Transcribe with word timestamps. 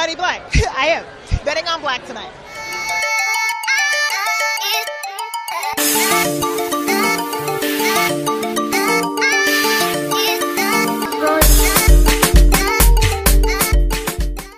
black. 0.00 0.40
I 0.76 0.86
am 0.86 1.04
betting 1.44 1.66
on 1.68 1.80
black 1.82 2.04
tonight. 2.06 2.32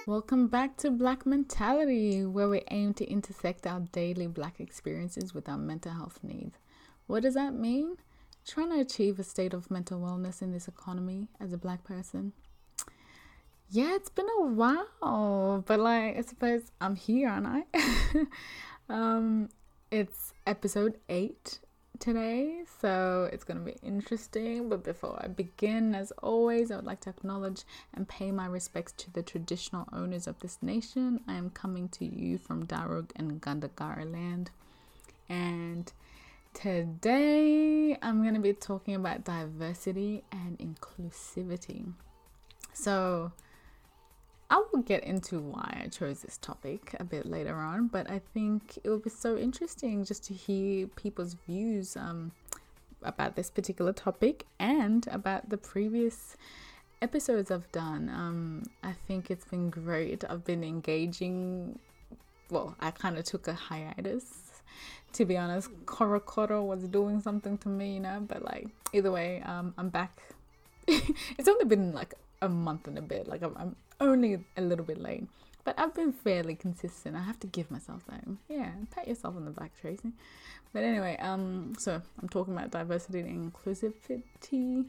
Welcome 0.06 0.46
back 0.46 0.76
to 0.78 0.90
Black 0.90 1.26
Mentality, 1.26 2.24
where 2.24 2.48
we 2.48 2.62
aim 2.70 2.94
to 2.94 3.04
intersect 3.04 3.66
our 3.66 3.80
daily 3.80 4.28
black 4.28 4.60
experiences 4.60 5.34
with 5.34 5.48
our 5.48 5.58
mental 5.58 5.92
health 5.92 6.20
needs. 6.22 6.56
What 7.08 7.24
does 7.24 7.34
that 7.34 7.52
mean? 7.52 7.96
Trying 8.46 8.70
to 8.70 8.80
achieve 8.80 9.18
a 9.18 9.24
state 9.24 9.54
of 9.54 9.72
mental 9.72 10.00
wellness 10.00 10.40
in 10.40 10.52
this 10.52 10.68
economy 10.68 11.26
as 11.40 11.52
a 11.52 11.58
black 11.58 11.82
person. 11.82 12.32
Yeah, 13.74 13.94
it's 13.94 14.10
been 14.10 14.28
a 14.38 14.44
while, 14.44 15.64
but 15.66 15.80
like 15.80 16.18
I 16.18 16.20
suppose 16.20 16.60
I'm 16.78 16.94
here, 16.94 17.30
aren't 17.30 17.46
I? 17.46 18.26
um, 18.90 19.48
it's 19.90 20.34
episode 20.46 20.98
eight 21.08 21.58
today, 21.98 22.64
so 22.82 23.30
it's 23.32 23.44
going 23.44 23.56
to 23.56 23.64
be 23.64 23.78
interesting. 23.82 24.68
But 24.68 24.84
before 24.84 25.18
I 25.24 25.28
begin, 25.28 25.94
as 25.94 26.12
always, 26.22 26.70
I 26.70 26.76
would 26.76 26.84
like 26.84 27.00
to 27.00 27.08
acknowledge 27.08 27.62
and 27.94 28.06
pay 28.06 28.30
my 28.30 28.44
respects 28.44 28.92
to 29.04 29.10
the 29.10 29.22
traditional 29.22 29.88
owners 29.90 30.26
of 30.26 30.38
this 30.40 30.58
nation. 30.60 31.20
I 31.26 31.32
am 31.36 31.48
coming 31.48 31.88
to 31.92 32.04
you 32.04 32.36
from 32.36 32.66
Darug 32.66 33.12
and 33.16 33.40
Gundungurra 33.40 34.04
land, 34.04 34.50
and 35.30 35.90
today 36.52 37.96
I'm 38.02 38.20
going 38.20 38.34
to 38.34 38.40
be 38.40 38.52
talking 38.52 38.96
about 38.96 39.24
diversity 39.24 40.24
and 40.30 40.58
inclusivity. 40.58 41.90
So, 42.74 43.32
I 44.52 44.62
will 44.70 44.82
get 44.82 45.02
into 45.04 45.38
why 45.38 45.82
I 45.82 45.88
chose 45.88 46.20
this 46.20 46.36
topic 46.36 46.94
a 47.00 47.04
bit 47.04 47.24
later 47.24 47.56
on, 47.56 47.86
but 47.86 48.10
I 48.10 48.20
think 48.34 48.78
it 48.84 48.90
will 48.90 48.98
be 48.98 49.08
so 49.08 49.38
interesting 49.38 50.04
just 50.04 50.24
to 50.24 50.34
hear 50.34 50.88
people's 50.88 51.36
views 51.46 51.96
um, 51.96 52.32
about 53.02 53.34
this 53.34 53.48
particular 53.48 53.94
topic 53.94 54.44
and 54.60 55.08
about 55.10 55.48
the 55.48 55.56
previous 55.56 56.36
episodes 57.00 57.50
I've 57.50 57.72
done. 57.72 58.10
Um, 58.10 58.64
I 58.82 58.92
think 58.92 59.30
it's 59.30 59.46
been 59.46 59.70
great. 59.70 60.22
I've 60.28 60.44
been 60.44 60.62
engaging. 60.62 61.78
Well, 62.50 62.76
I 62.78 62.90
kind 62.90 63.16
of 63.16 63.24
took 63.24 63.48
a 63.48 63.54
hiatus. 63.54 64.60
To 65.14 65.24
be 65.24 65.38
honest, 65.38 65.70
Korokoro 65.86 66.62
was 66.62 66.82
doing 66.88 67.22
something 67.22 67.56
to 67.56 67.70
me, 67.70 67.94
you 67.94 68.00
know, 68.00 68.22
but 68.28 68.44
like 68.44 68.68
either 68.92 69.10
way, 69.10 69.40
um, 69.46 69.72
I'm 69.78 69.88
back. 69.88 70.20
it's 70.86 71.48
only 71.48 71.64
been 71.64 71.94
like 71.94 72.12
a 72.42 72.50
month 72.50 72.86
and 72.86 72.98
a 72.98 73.02
bit. 73.02 73.26
Like 73.26 73.42
I'm, 73.42 73.56
I'm 73.56 73.76
only 74.02 74.44
a 74.56 74.60
little 74.62 74.84
bit 74.84 74.98
late, 74.98 75.26
but 75.64 75.78
I've 75.78 75.94
been 75.94 76.12
fairly 76.12 76.54
consistent. 76.54 77.16
I 77.16 77.22
have 77.22 77.40
to 77.40 77.46
give 77.46 77.70
myself 77.70 78.02
that. 78.08 78.24
Yeah, 78.48 78.70
pat 78.90 79.08
yourself 79.08 79.36
on 79.36 79.44
the 79.44 79.50
back, 79.50 79.72
Tracy. 79.80 80.12
But 80.72 80.84
anyway, 80.84 81.16
um, 81.20 81.74
so 81.78 82.00
I'm 82.20 82.28
talking 82.28 82.54
about 82.54 82.70
diversity 82.70 83.20
and 83.20 83.52
inclusivity. 83.52 84.86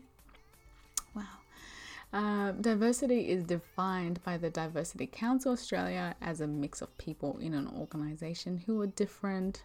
Wow. 1.16 1.24
Uh, 2.14 2.52
diversity 2.52 3.30
is 3.30 3.44
defined 3.44 4.24
by 4.24 4.38
the 4.38 4.50
Diversity 4.50 5.08
Council 5.08 5.52
Australia 5.52 6.16
as 6.22 6.42
a 6.42 6.48
mix 6.48 6.82
of 6.82 6.96
people 6.98 7.38
in 7.40 7.54
an 7.56 7.68
organization 7.76 8.64
who 8.66 8.80
are 8.82 8.88
different, 8.88 9.64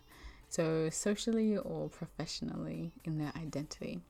so 0.48 0.88
socially 0.90 1.56
or 1.56 1.88
professionally 1.88 2.92
in 3.04 3.18
their 3.18 3.32
identity. 3.36 4.00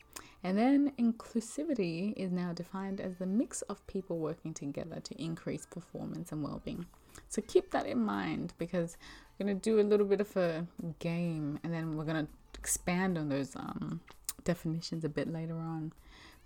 And 0.45 0.57
then 0.57 0.93
inclusivity 0.99 2.15
is 2.17 2.31
now 2.31 2.53
defined 2.53 3.01
as 3.01 3.17
the 3.17 3.27
mix 3.27 3.63
of 3.63 3.85
people 3.89 4.19
working 4.19 4.55
together 4.55 5.01
to 5.01 5.23
increase 5.23 5.67
performance 5.67 6.31
and 6.31 6.45
well-being. 6.45 6.87
So 7.29 7.43
keep 7.43 7.73
that 7.73 7.87
in 7.87 7.99
mind 7.99 8.55
because 8.59 8.97
we're 9.39 9.47
going 9.47 9.59
to 9.59 9.63
do 9.63 9.81
a 9.81 9.83
little 9.83 10.07
bit 10.07 10.21
of 10.21 10.37
a 10.37 10.65
game 11.01 11.59
and 11.63 11.75
then 11.75 11.97
we're 11.97 12.05
going 12.05 12.27
to 12.27 12.33
expand 12.57 13.19
on 13.19 13.29
those 13.29 13.57
um, 13.57 14.01
definitions 14.45 15.05
a 15.05 15.09
bit 15.09 15.33
later 15.33 15.57
on. 15.59 15.93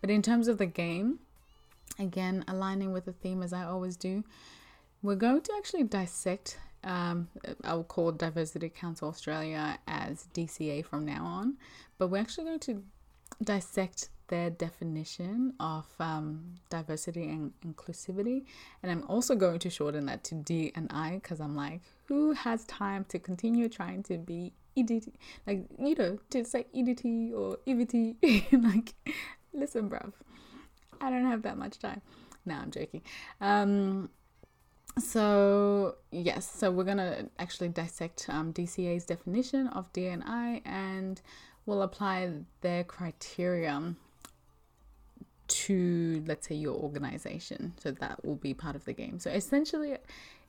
But 0.00 0.10
in 0.10 0.22
terms 0.22 0.48
of 0.48 0.58
the 0.58 0.66
game, 0.66 1.20
again, 1.98 2.44
aligning 2.48 2.92
with 2.92 3.04
the 3.04 3.12
theme 3.12 3.42
as 3.42 3.52
I 3.52 3.64
always 3.64 3.96
do, 3.96 4.24
we're 5.02 5.16
going 5.16 5.42
to 5.42 5.52
actually 5.56 5.84
dissect. 5.84 6.58
Um, 6.84 7.28
I 7.64 7.74
will 7.74 7.84
call 7.84 8.12
Diversity 8.12 8.68
Council 8.68 9.08
Australia 9.08 9.78
as 9.86 10.26
DCA 10.34 10.84
from 10.84 11.04
now 11.04 11.24
on, 11.24 11.56
but 11.98 12.08
we're 12.08 12.18
actually 12.18 12.44
going 12.44 12.58
to 12.60 12.82
dissect 13.42 14.08
their 14.32 14.48
definition 14.48 15.52
of 15.60 15.86
um, 16.00 16.54
diversity 16.70 17.24
and 17.28 17.52
inclusivity. 17.66 18.44
And 18.82 18.90
I'm 18.90 19.04
also 19.06 19.34
going 19.34 19.58
to 19.58 19.70
shorten 19.70 20.06
that 20.06 20.24
to 20.24 20.34
D 20.34 20.72
and 20.74 20.90
I 20.90 21.20
because 21.22 21.38
I'm 21.40 21.54
like, 21.54 21.82
who 22.06 22.32
has 22.32 22.64
time 22.64 23.04
to 23.10 23.18
continue 23.18 23.68
trying 23.68 24.02
to 24.04 24.16
be 24.16 24.54
EDT? 24.76 25.12
Like, 25.46 25.66
you 25.78 25.94
know, 25.94 26.18
to 26.30 26.44
say 26.44 26.66
EDT 26.74 27.34
or 27.34 27.58
EVT. 27.66 28.64
like, 28.74 28.94
listen, 29.52 29.90
bruv, 29.90 30.12
I 31.00 31.10
don't 31.10 31.26
have 31.26 31.42
that 31.42 31.58
much 31.58 31.78
time. 31.78 32.00
No, 32.46 32.54
I'm 32.54 32.70
joking. 32.70 33.02
Um, 33.40 34.08
so 34.98 35.96
yes, 36.10 36.50
so 36.50 36.70
we're 36.70 36.84
gonna 36.84 37.28
actually 37.38 37.68
dissect 37.68 38.26
um, 38.28 38.52
DCA's 38.52 39.06
definition 39.06 39.68
of 39.68 39.92
DNI 39.92 40.62
and 40.64 41.20
we'll 41.66 41.82
apply 41.82 42.30
their 42.60 42.84
criteria 42.84 43.94
to, 45.48 46.24
let's 46.26 46.48
say, 46.48 46.54
your 46.54 46.74
organization. 46.74 47.74
So 47.82 47.90
that 47.92 48.24
will 48.24 48.36
be 48.36 48.54
part 48.54 48.74
of 48.76 48.84
the 48.84 48.92
game. 48.92 49.18
So 49.18 49.30
essentially, 49.30 49.96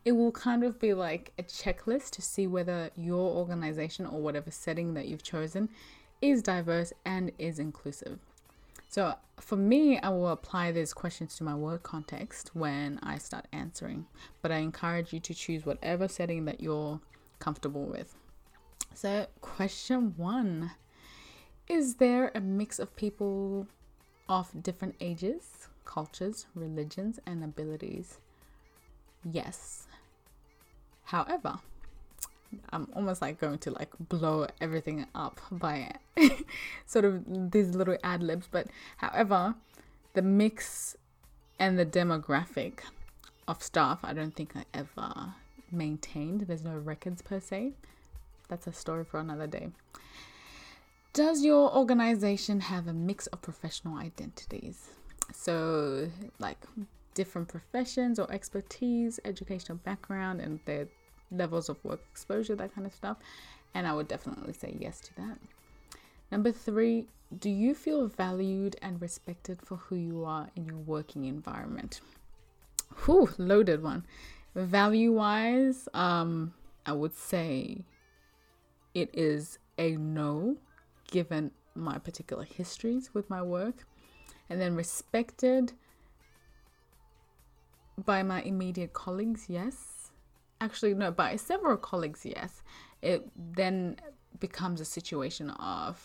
it 0.05 0.11
will 0.13 0.31
kind 0.31 0.63
of 0.63 0.79
be 0.79 0.93
like 0.93 1.31
a 1.37 1.43
checklist 1.43 2.11
to 2.11 2.21
see 2.21 2.47
whether 2.47 2.89
your 2.95 3.35
organization 3.35 4.05
or 4.05 4.21
whatever 4.21 4.51
setting 4.51 4.93
that 4.93 5.07
you've 5.07 5.23
chosen 5.23 5.69
is 6.21 6.41
diverse 6.41 6.93
and 7.05 7.31
is 7.37 7.59
inclusive. 7.59 8.19
So 8.93 9.15
for 9.39 9.55
me, 9.55 9.97
I 9.97 10.09
will 10.09 10.27
apply 10.27 10.71
these 10.71 10.93
questions 10.93 11.35
to 11.37 11.43
my 11.43 11.55
work 11.55 11.81
context 11.81 12.51
when 12.53 12.99
I 13.01 13.17
start 13.17 13.47
answering, 13.51 14.05
but 14.43 14.51
I 14.51 14.57
encourage 14.57 15.11
you 15.11 15.19
to 15.21 15.33
choose 15.33 15.65
whatever 15.65 16.07
setting 16.07 16.45
that 16.45 16.61
you're 16.61 17.01
comfortable 17.39 17.85
with. 17.85 18.13
So, 18.93 19.25
question 19.41 20.13
one 20.15 20.73
is 21.67 21.95
there 21.95 22.31
a 22.35 22.39
mix 22.39 22.77
of 22.77 22.95
people 22.95 23.65
of 24.29 24.61
different 24.61 24.93
ages, 25.01 25.69
cultures, 25.85 26.45
religions, 26.53 27.19
and 27.25 27.43
abilities? 27.43 28.19
Yes. 29.23 29.87
However, 31.05 31.61
I'm 32.71 32.87
almost 32.95 33.21
like 33.21 33.39
going 33.39 33.59
to 33.59 33.71
like 33.71 33.89
blow 33.99 34.47
everything 34.61 35.05
up 35.15 35.39
by 35.51 35.95
sort 36.85 37.05
of 37.05 37.51
these 37.51 37.75
little 37.75 37.97
ad 38.03 38.23
libs, 38.23 38.47
but 38.49 38.67
however, 38.97 39.55
the 40.13 40.21
mix 40.21 40.95
and 41.59 41.77
the 41.77 41.85
demographic 41.85 42.79
of 43.47 43.61
staff, 43.61 43.99
I 44.03 44.13
don't 44.13 44.35
think 44.35 44.55
I 44.55 44.65
ever 44.73 45.33
maintained. 45.71 46.41
There's 46.41 46.63
no 46.63 46.77
records 46.77 47.21
per 47.21 47.39
se. 47.39 47.73
That's 48.47 48.67
a 48.67 48.73
story 48.73 49.03
for 49.03 49.19
another 49.19 49.47
day. 49.47 49.69
Does 51.13 51.43
your 51.43 51.75
organization 51.75 52.61
have 52.61 52.87
a 52.87 52.93
mix 52.93 53.27
of 53.27 53.41
professional 53.41 53.97
identities? 53.97 54.89
So, 55.31 56.09
like 56.39 56.57
different 57.13 57.47
professions 57.47 58.19
or 58.19 58.31
expertise, 58.31 59.19
educational 59.23 59.77
background, 59.77 60.41
and 60.41 60.59
their 60.65 60.87
levels 61.33 61.69
of 61.69 61.83
work 61.83 62.01
exposure, 62.11 62.55
that 62.55 62.73
kind 62.73 62.87
of 62.87 62.93
stuff. 62.93 63.17
And 63.73 63.87
I 63.87 63.93
would 63.93 64.07
definitely 64.07 64.53
say 64.53 64.75
yes 64.79 65.01
to 65.01 65.15
that. 65.15 65.37
Number 66.31 66.51
three, 66.51 67.07
do 67.39 67.49
you 67.49 67.73
feel 67.73 68.07
valued 68.07 68.75
and 68.81 69.01
respected 69.01 69.59
for 69.61 69.77
who 69.77 69.95
you 69.95 70.23
are 70.25 70.49
in 70.55 70.65
your 70.65 70.77
working 70.77 71.25
environment? 71.25 72.01
Whew, 73.05 73.29
loaded 73.37 73.81
one. 73.81 74.05
Value 74.55 75.11
wise, 75.13 75.89
um, 75.93 76.53
I 76.85 76.93
would 76.93 77.15
say 77.15 77.85
it 78.93 79.09
is 79.13 79.57
a 79.79 79.95
no 79.95 80.57
given 81.09 81.51
my 81.75 81.97
particular 81.97 82.43
histories 82.43 83.13
with 83.13 83.29
my 83.29 83.41
work, 83.41 83.87
and 84.49 84.61
then 84.61 84.75
respected 84.75 85.73
by 88.05 88.21
my 88.21 88.41
immediate 88.43 88.93
colleagues, 88.93 89.45
yes. 89.47 89.92
Actually, 90.63 90.93
no, 90.93 91.11
by 91.11 91.35
several 91.35 91.75
colleagues, 91.75 92.25
yes. 92.25 92.63
It 93.01 93.29
then 93.35 93.97
becomes 94.39 94.79
a 94.79 94.85
situation 94.85 95.49
of 95.49 96.01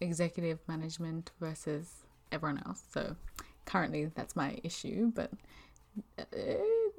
executive 0.00 0.58
management 0.66 1.30
versus 1.38 2.02
everyone 2.32 2.60
else. 2.66 2.82
So 2.90 3.14
currently, 3.64 4.06
that's 4.06 4.34
my 4.34 4.58
issue, 4.64 5.12
but 5.14 5.30
uh, 6.18 6.24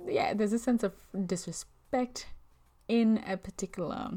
yeah, 0.07 0.33
there's 0.33 0.53
a 0.53 0.59
sense 0.59 0.83
of 0.83 0.93
disrespect 1.25 2.27
in 2.87 3.21
a 3.27 3.35
particular 3.35 4.11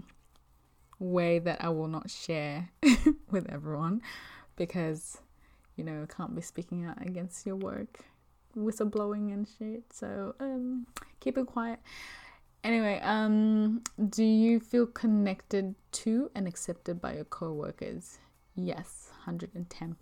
way 1.00 1.40
that 1.40 1.64
I 1.64 1.70
will 1.70 1.88
not 1.88 2.08
share 2.10 2.68
with 3.32 3.50
everyone 3.50 4.02
because, 4.54 5.18
you 5.74 5.82
know, 5.82 6.06
can't 6.16 6.36
be 6.36 6.42
speaking 6.42 6.84
out 6.84 7.04
against 7.04 7.44
your 7.44 7.56
work 7.56 8.04
whistleblowing 8.56 9.32
and 9.32 9.48
shit. 9.58 9.82
So 9.92 10.36
um, 10.38 10.86
keep 11.18 11.36
it 11.36 11.46
quiet. 11.46 11.80
Anyway, 12.66 13.00
um, 13.04 13.80
do 14.08 14.24
you 14.24 14.58
feel 14.58 14.86
connected 14.86 15.76
to 15.92 16.32
and 16.34 16.48
accepted 16.48 17.00
by 17.00 17.14
your 17.14 17.24
coworkers? 17.24 18.18
Yes, 18.56 19.12
110%. 19.24 19.94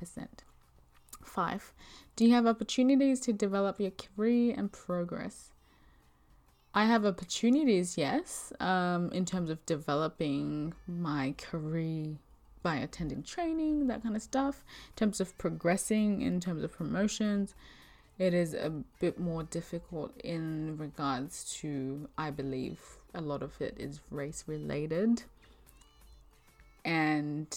Five, 1.23 1.75
do 2.17 2.25
you 2.25 2.33
have 2.33 2.47
opportunities 2.47 3.21
to 3.21 3.35
develop 3.35 3.79
your 3.79 3.91
career 3.91 4.55
and 4.57 4.73
progress? 4.73 5.51
I 6.73 6.87
have 6.87 7.05
opportunities, 7.05 7.99
yes, 7.99 8.51
um, 8.61 9.13
in 9.13 9.27
terms 9.27 9.51
of 9.51 9.67
developing 9.67 10.73
my 10.89 11.35
career 11.37 12.15
by 12.63 12.77
attending 12.77 13.25
training, 13.25 13.89
that 13.89 14.03
kind 14.03 14.17
of 14.17 14.23
stuff. 14.23 14.65
In 14.89 14.95
terms 14.97 15.21
of 15.21 15.37
progressing, 15.37 16.23
in 16.23 16.41
terms 16.41 16.65
of 16.65 16.73
promotions, 16.73 17.55
it 18.19 18.33
is 18.33 18.55
a 18.55 18.71
bit 19.01 19.19
more 19.19 19.43
difficult 19.43 20.13
in 20.23 20.77
regards 20.79 21.53
to, 21.61 22.09
I 22.17 22.31
believe, 22.31 22.81
a 23.15 23.21
lot 23.21 23.43
of 23.43 23.61
it 23.61 23.75
is 23.79 24.01
race 24.11 24.45
related. 24.47 25.25
And 26.85 27.57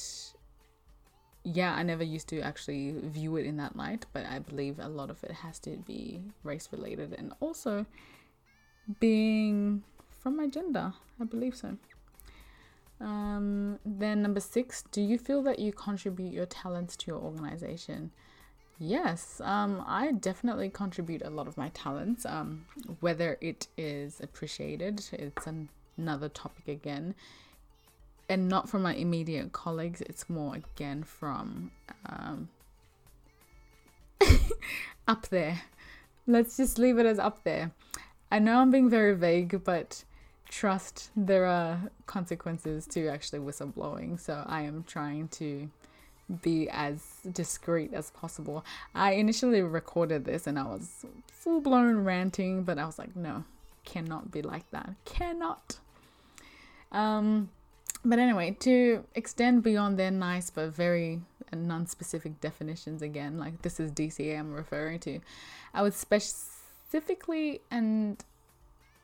yeah, 1.43 1.75
I 1.75 1.83
never 1.83 2.03
used 2.03 2.27
to 2.29 2.41
actually 2.41 2.95
view 3.03 3.37
it 3.37 3.45
in 3.45 3.57
that 3.57 3.75
light, 3.75 4.05
but 4.13 4.25
I 4.25 4.39
believe 4.39 4.79
a 4.79 4.89
lot 4.89 5.09
of 5.09 5.23
it 5.23 5.31
has 5.31 5.59
to 5.59 5.77
be 5.77 6.21
race 6.43 6.69
related 6.71 7.13
and 7.17 7.33
also 7.39 7.85
being 8.99 9.83
from 10.19 10.37
my 10.37 10.47
gender. 10.47 10.93
I 11.19 11.23
believe 11.23 11.55
so. 11.55 11.77
Um, 12.99 13.79
then 13.85 14.23
number 14.23 14.39
six, 14.39 14.83
do 14.91 15.01
you 15.01 15.17
feel 15.19 15.43
that 15.43 15.59
you 15.59 15.71
contribute 15.71 16.33
your 16.33 16.47
talents 16.47 16.97
to 16.97 17.11
your 17.11 17.21
organization? 17.21 18.11
Yes, 18.79 19.41
um, 19.43 19.83
I 19.87 20.11
definitely 20.11 20.69
contribute 20.69 21.23
a 21.23 21.31
lot 21.31 21.47
of 21.47 21.57
my 21.57 21.69
talents. 21.69 22.25
Um, 22.25 22.65
whether 22.99 23.37
it 23.41 23.67
is 23.75 24.21
appreciated, 24.21 25.03
it's 25.13 25.47
an- 25.47 25.69
another 25.97 26.29
topic 26.29 26.67
again, 26.67 27.15
and 28.29 28.47
not 28.47 28.69
from 28.69 28.83
my 28.83 28.93
immediate 28.93 29.51
colleagues. 29.51 30.01
It's 30.01 30.29
more 30.29 30.55
again 30.55 31.03
from 31.03 31.71
um, 32.05 32.49
up 35.07 35.27
there. 35.29 35.61
Let's 36.27 36.57
just 36.57 36.77
leave 36.77 36.99
it 36.99 37.05
as 37.07 37.17
up 37.17 37.43
there. 37.43 37.71
I 38.31 38.37
know 38.39 38.59
I'm 38.59 38.69
being 38.69 38.89
very 38.89 39.15
vague, 39.15 39.63
but 39.63 40.03
trust 40.49 41.09
there 41.15 41.45
are 41.45 41.89
consequences 42.05 42.85
to 42.87 43.07
actually 43.07 43.39
whistleblowing. 43.39 44.19
So 44.19 44.43
I 44.45 44.61
am 44.61 44.83
trying 44.83 45.29
to 45.29 45.69
be 46.41 46.69
as 46.69 47.01
discreet 47.31 47.93
as 47.93 48.11
possible. 48.11 48.65
I 48.93 49.13
initially 49.13 49.61
recorded 49.61 50.25
this 50.25 50.47
and 50.47 50.59
I 50.59 50.63
was 50.63 51.05
full 51.31 51.61
blown 51.61 52.03
ranting, 52.03 52.63
but 52.63 52.77
I 52.77 52.85
was 52.85 52.99
like, 52.99 53.15
no, 53.15 53.45
cannot 53.85 54.31
be 54.31 54.41
like 54.41 54.69
that. 54.71 54.93
Cannot. 55.05 55.77
Um, 56.91 57.49
but 58.03 58.19
anyway, 58.19 58.55
to 58.61 59.03
extend 59.15 59.63
beyond 59.63 59.97
their 59.97 60.11
nice 60.11 60.49
but 60.49 60.69
very 60.69 61.21
non 61.53 61.87
specific 61.87 62.39
definitions 62.41 63.01
again, 63.01 63.37
like 63.37 63.61
this 63.61 63.79
is 63.79 63.91
DCA 63.91 64.37
I'm 64.39 64.53
referring 64.53 64.99
to, 64.99 65.19
I 65.73 65.81
would 65.81 65.93
specifically 65.93 67.61
and 67.71 68.23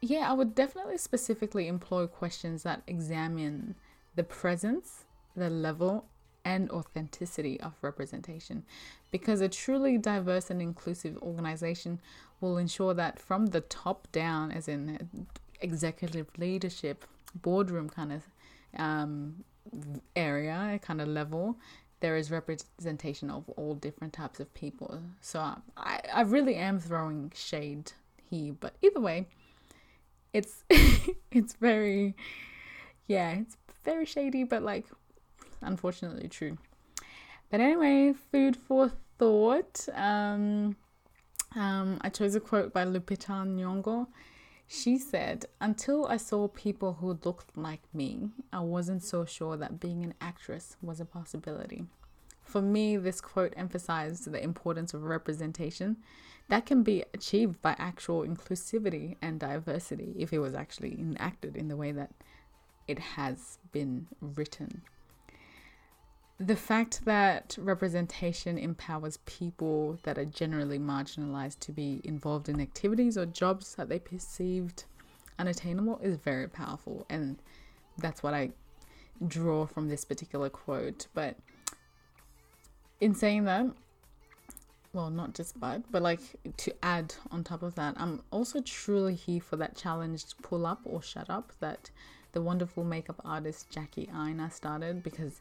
yeah, 0.01 0.29
I 0.29 0.33
would 0.33 0.53
definitely 0.53 0.97
specifically 0.97 1.69
employ 1.69 2.07
questions 2.07 2.63
that 2.63 2.81
examine 2.87 3.75
the 4.15 4.23
presence, 4.23 5.05
the 5.35 5.49
level, 5.49 6.05
and 6.45 6.69
authenticity 6.71 7.59
of 7.61 7.73
representation 7.81 8.63
because 9.11 9.41
a 9.41 9.47
truly 9.47 9.97
diverse 9.97 10.49
and 10.49 10.61
inclusive 10.61 11.17
organization 11.21 11.99
will 12.41 12.57
ensure 12.57 12.93
that 12.93 13.19
from 13.19 13.47
the 13.47 13.61
top 13.61 14.07
down, 14.11 14.51
as 14.51 14.67
in 14.67 15.27
executive 15.61 16.27
leadership, 16.37 17.05
boardroom 17.35 17.89
kind 17.89 18.11
of 18.11 18.23
um, 18.77 19.43
area, 20.15 20.79
kind 20.81 21.01
of 21.01 21.07
level, 21.07 21.57
there 22.01 22.17
is 22.17 22.29
representation 22.29 23.29
of 23.29 23.47
all 23.51 23.75
different 23.75 24.11
types 24.11 24.39
of 24.41 24.53
people. 24.53 24.99
So 25.21 25.39
I, 25.77 26.01
I 26.13 26.21
really 26.21 26.55
am 26.55 26.79
throwing 26.79 27.31
shade 27.33 27.93
here, 28.29 28.53
but 28.59 28.75
either 28.81 28.99
way, 28.99 29.27
it's 30.33 30.65
it's 31.31 31.53
very 31.53 32.15
yeah, 33.07 33.31
it's 33.31 33.57
very 33.85 34.05
shady, 34.05 34.43
but 34.43 34.63
like 34.63 34.87
unfortunately 35.63 36.27
true. 36.27 36.57
But 37.49 37.59
anyway, 37.59 38.13
food 38.31 38.55
for 38.55 38.91
thought. 39.17 39.87
Um, 39.93 40.75
um, 41.55 41.99
I 42.01 42.09
chose 42.09 42.35
a 42.35 42.39
quote 42.39 42.73
by 42.73 42.85
Lupita 42.85 43.45
Nyong'o. 43.45 44.07
She 44.67 44.97
said, 44.97 45.45
Until 45.61 46.07
I 46.07 46.17
saw 46.17 46.47
people 46.47 46.93
who 46.93 47.19
looked 47.23 47.55
like 47.55 47.81
me, 47.93 48.29
I 48.51 48.61
wasn't 48.61 49.03
so 49.03 49.25
sure 49.25 49.55
that 49.57 49.79
being 49.79 50.03
an 50.03 50.15
actress 50.19 50.77
was 50.81 50.99
a 50.99 51.05
possibility. 51.05 51.85
For 52.43 52.61
me, 52.61 52.97
this 52.97 53.21
quote 53.21 53.53
emphasized 53.55 54.31
the 54.31 54.43
importance 54.43 54.93
of 54.93 55.03
representation 55.03 55.97
that 56.49 56.65
can 56.65 56.83
be 56.83 57.03
achieved 57.13 57.61
by 57.61 57.75
actual 57.77 58.23
inclusivity 58.23 59.15
and 59.21 59.39
diversity 59.39 60.15
if 60.17 60.33
it 60.33 60.39
was 60.39 60.53
actually 60.53 60.99
enacted 60.99 61.55
in 61.55 61.67
the 61.67 61.77
way 61.77 61.91
that 61.91 62.11
it 62.87 62.99
has 62.99 63.59
been 63.71 64.07
written. 64.19 64.81
The 66.45 66.57
fact 66.57 67.05
that 67.05 67.55
representation 67.57 68.57
empowers 68.57 69.15
people 69.25 69.97
that 70.03 70.17
are 70.17 70.25
generally 70.25 70.77
marginalized 70.77 71.59
to 71.59 71.71
be 71.71 72.01
involved 72.03 72.49
in 72.49 72.59
activities 72.59 73.17
or 73.17 73.25
jobs 73.25 73.75
that 73.75 73.87
they 73.87 73.97
perceived 73.97 74.83
unattainable 75.39 75.99
is 76.03 76.17
very 76.17 76.49
powerful. 76.49 77.05
And 77.09 77.37
that's 77.97 78.21
what 78.21 78.33
I 78.33 78.49
draw 79.25 79.65
from 79.65 79.87
this 79.87 80.03
particular 80.03 80.49
quote. 80.49 81.07
But 81.13 81.37
in 82.99 83.15
saying 83.15 83.45
that, 83.45 83.67
well, 84.91 85.09
not 85.09 85.35
just 85.35 85.57
but, 85.57 85.89
but 85.93 86.01
like 86.01 86.19
to 86.57 86.75
add 86.83 87.15
on 87.31 87.45
top 87.45 87.63
of 87.63 87.75
that, 87.75 87.95
I'm 87.97 88.21
also 88.31 88.59
truly 88.59 89.15
here 89.15 89.39
for 89.39 89.55
that 89.55 89.77
challenged 89.77 90.35
pull 90.41 90.65
up 90.65 90.81
or 90.83 91.01
shut 91.01 91.29
up 91.29 91.53
that 91.61 91.89
the 92.33 92.41
wonderful 92.41 92.83
makeup 92.83 93.21
artist 93.23 93.69
Jackie 93.69 94.09
Aina 94.13 94.51
started 94.51 95.03
because 95.03 95.39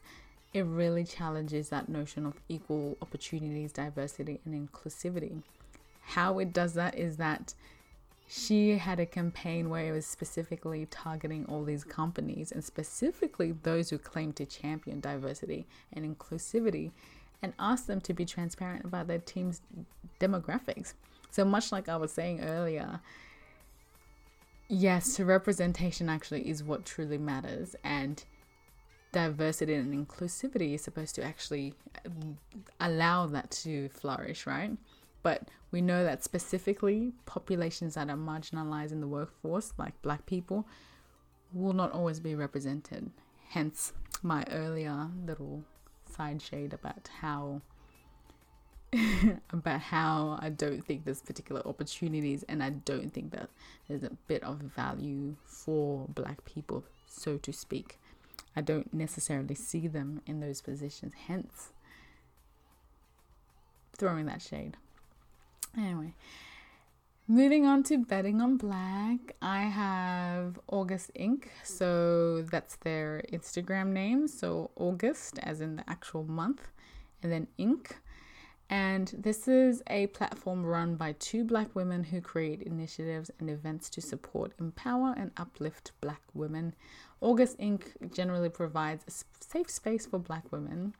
it 0.53 0.65
really 0.65 1.03
challenges 1.03 1.69
that 1.69 1.89
notion 1.89 2.25
of 2.25 2.35
equal 2.47 2.97
opportunities, 3.01 3.71
diversity, 3.71 4.39
and 4.45 4.69
inclusivity. 4.69 5.41
How 6.01 6.39
it 6.39 6.53
does 6.53 6.73
that 6.75 6.95
is 6.95 7.17
that 7.17 7.55
she 8.27 8.77
had 8.77 8.99
a 8.99 9.05
campaign 9.05 9.69
where 9.69 9.85
it 9.87 9.91
was 9.91 10.05
specifically 10.05 10.87
targeting 10.89 11.45
all 11.45 11.63
these 11.63 11.83
companies 11.83 12.51
and 12.51 12.63
specifically 12.63 13.53
those 13.63 13.89
who 13.89 13.97
claim 13.97 14.31
to 14.33 14.45
champion 14.45 14.99
diversity 14.99 15.65
and 15.91 16.05
inclusivity 16.05 16.91
and 17.41 17.53
asked 17.59 17.87
them 17.87 17.99
to 18.01 18.13
be 18.13 18.25
transparent 18.25 18.85
about 18.85 19.07
their 19.07 19.19
team's 19.19 19.61
demographics. 20.19 20.93
So, 21.29 21.43
much 21.43 21.71
like 21.71 21.89
I 21.89 21.97
was 21.97 22.11
saying 22.11 22.41
earlier, 22.41 23.01
yes, 24.67 25.19
representation 25.19 26.09
actually 26.09 26.47
is 26.47 26.63
what 26.63 26.85
truly 26.85 27.17
matters, 27.17 27.75
and 27.83 28.23
diversity 29.13 29.75
and 29.75 29.93
inclusivity 29.93 30.73
is 30.73 30.81
supposed 30.81 31.15
to 31.15 31.23
actually 31.23 31.73
uh, 32.05 32.09
allow 32.81 33.25
that 33.27 33.49
to 33.51 33.87
flourish, 33.89 34.45
right? 34.45 34.71
But 35.21 35.47
we 35.71 35.79
know 35.79 36.03
that 36.03 36.23
specifically 36.23 37.13
populations 37.25 37.95
that 37.95 38.09
are 38.09 38.17
marginalized 38.17 38.91
in 38.91 38.99
the 38.99 39.07
workforce, 39.07 39.73
like 39.77 39.99
black 40.01 40.25
people, 40.25 40.67
will 41.53 41.73
not 41.73 41.93
always 41.93 42.19
be 42.19 42.35
represented. 42.35 43.11
Hence, 43.49 43.93
my 44.21 44.43
earlier 44.51 45.07
little 45.25 45.63
side 46.09 46.41
shade 46.41 46.73
about 46.73 47.09
how 47.21 47.61
about 49.51 49.79
how 49.79 50.37
I 50.39 50.49
don't 50.49 50.85
think 50.85 51.05
there's 51.05 51.21
particular 51.21 51.65
opportunities 51.65 52.43
and 52.47 52.61
I 52.61 52.69
don't 52.69 53.11
think 53.11 53.31
that 53.31 53.49
there's 53.87 54.03
a 54.03 54.11
bit 54.27 54.43
of 54.43 54.57
value 54.57 55.35
for 55.45 56.05
black 56.09 56.45
people, 56.45 56.83
so 57.07 57.37
to 57.37 57.51
speak. 57.51 57.99
I 58.55 58.61
don't 58.61 58.93
necessarily 58.93 59.55
see 59.55 59.87
them 59.87 60.21
in 60.25 60.39
those 60.39 60.61
positions, 60.61 61.13
hence 61.27 61.71
throwing 63.97 64.25
that 64.25 64.41
shade. 64.41 64.77
Anyway, 65.77 66.13
moving 67.27 67.65
on 67.65 67.83
to 67.83 67.97
betting 67.97 68.41
on 68.41 68.57
black, 68.57 69.35
I 69.41 69.61
have 69.61 70.59
August 70.67 71.11
Inc. 71.15 71.45
So 71.63 72.43
that's 72.43 72.75
their 72.77 73.23
Instagram 73.31 73.87
name. 73.87 74.27
So 74.27 74.71
August, 74.75 75.39
as 75.39 75.61
in 75.61 75.77
the 75.77 75.89
actual 75.89 76.23
month, 76.23 76.67
and 77.21 77.31
then 77.31 77.47
Inc. 77.57 77.91
And 78.69 79.13
this 79.17 79.47
is 79.47 79.83
a 79.87 80.07
platform 80.07 80.65
run 80.65 80.95
by 80.95 81.13
two 81.19 81.43
black 81.43 81.75
women 81.75 82.05
who 82.05 82.21
create 82.21 82.61
initiatives 82.61 83.29
and 83.39 83.49
events 83.49 83.89
to 83.91 84.01
support, 84.01 84.53
empower, 84.59 85.13
and 85.17 85.31
uplift 85.37 85.91
black 86.01 86.21
women. 86.33 86.73
August 87.23 87.57
Inc. 87.57 87.83
generally 88.13 88.49
provides 88.49 89.03
a 89.07 89.43
safe 89.43 89.69
space 89.69 90.05
for 90.05 90.19
black 90.19 90.51
women 90.51 90.93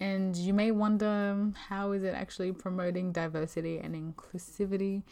And 0.00 0.36
you 0.36 0.52
may 0.52 0.70
wonder 0.72 1.52
how 1.68 1.92
is 1.92 2.02
it 2.02 2.14
actually 2.14 2.52
promoting 2.52 3.12
diversity 3.12 3.78
and 3.78 3.94
inclusivity? 3.94 5.02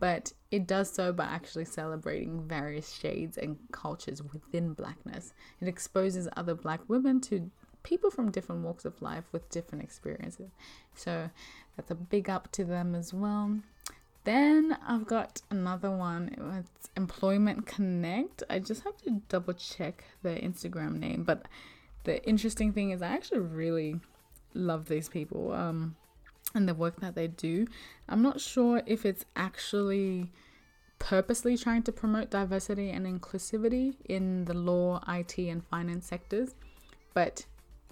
But 0.00 0.32
it 0.50 0.66
does 0.66 0.92
so 0.92 1.12
by 1.12 1.24
actually 1.24 1.64
celebrating 1.64 2.48
various 2.48 2.92
shades 2.92 3.38
and 3.38 3.56
cultures 3.70 4.20
within 4.22 4.74
blackness. 4.74 5.32
It 5.60 5.68
exposes 5.68 6.28
other 6.36 6.54
black 6.56 6.80
women 6.88 7.20
to 7.22 7.50
people 7.84 8.10
from 8.10 8.30
different 8.32 8.62
walks 8.62 8.84
of 8.84 9.00
life 9.00 9.24
with 9.32 9.48
different 9.50 9.84
experiences. 9.84 10.50
So 10.94 11.30
that's 11.76 11.90
a 11.90 11.94
big 11.94 12.28
up 12.28 12.50
to 12.52 12.64
them 12.64 12.94
as 12.96 13.14
well. 13.14 13.60
Then 14.24 14.76
I've 14.86 15.06
got 15.06 15.42
another 15.50 15.90
one. 15.90 16.34
It's 16.58 16.90
Employment 16.96 17.66
Connect. 17.66 18.42
I 18.48 18.60
just 18.60 18.84
have 18.84 18.96
to 18.98 19.20
double 19.28 19.54
check 19.54 20.04
the 20.22 20.30
Instagram 20.30 20.98
name, 20.98 21.24
but 21.24 21.46
the 22.04 22.24
interesting 22.24 22.72
thing 22.72 22.90
is 22.90 23.02
I 23.02 23.08
actually 23.08 23.40
really 23.40 24.00
love 24.54 24.86
these 24.86 25.08
people 25.08 25.52
um, 25.52 25.96
and 26.54 26.68
the 26.68 26.74
work 26.74 27.00
that 27.00 27.14
they 27.14 27.28
do. 27.28 27.66
I'm 28.08 28.22
not 28.22 28.40
sure 28.40 28.82
if 28.86 29.04
it's 29.04 29.24
actually 29.34 30.30
purposely 30.98 31.56
trying 31.56 31.82
to 31.82 31.92
promote 31.92 32.30
diversity 32.30 32.90
and 32.90 33.06
inclusivity 33.06 33.94
in 34.04 34.44
the 34.44 34.54
law, 34.54 35.02
IT, 35.08 35.36
and 35.38 35.64
finance 35.64 36.06
sectors, 36.06 36.54
but 37.12 37.44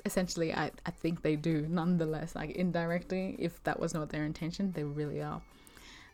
essentially, 0.04 0.54
I, 0.54 0.70
I 0.86 0.90
think 0.92 1.22
they 1.22 1.34
do 1.34 1.66
nonetheless, 1.68 2.36
like 2.36 2.50
indirectly, 2.50 3.36
if 3.38 3.62
that 3.64 3.80
was 3.80 3.94
not 3.94 4.10
their 4.10 4.24
intention, 4.24 4.72
they 4.72 4.84
really 4.84 5.20
are. 5.20 5.42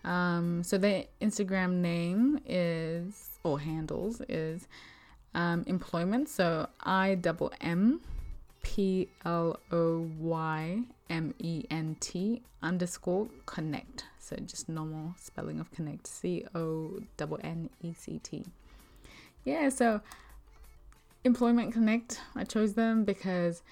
Um, 0.06 0.62
so 0.62 0.78
their 0.78 1.04
Instagram 1.20 1.74
name 1.74 2.40
is, 2.46 3.38
or 3.42 3.60
handles, 3.60 4.22
is 4.28 4.68
um, 5.34 5.64
employment. 5.66 6.28
So 6.28 6.68
I 6.80 7.16
double 7.16 7.52
M 7.60 8.00
P 8.62 9.08
L 9.24 9.58
O 9.70 10.08
Y 10.18 10.82
M 11.10 11.34
E 11.38 11.64
N 11.70 11.96
T 12.00 12.42
underscore 12.62 13.28
connect. 13.44 14.06
So 14.18 14.36
just 14.46 14.68
normal 14.68 15.14
spelling 15.20 15.60
of 15.60 15.70
connect. 15.72 16.06
C 16.06 16.46
O 16.54 17.00
double 17.16 17.38
N 17.42 17.68
E 17.82 17.92
C 17.92 18.18
T. 18.22 18.44
Yeah, 19.44 19.68
so 19.68 20.00
Employment 21.26 21.72
Connect, 21.72 22.20
I 22.36 22.44
chose 22.44 22.74
them 22.74 23.04
because, 23.04 23.62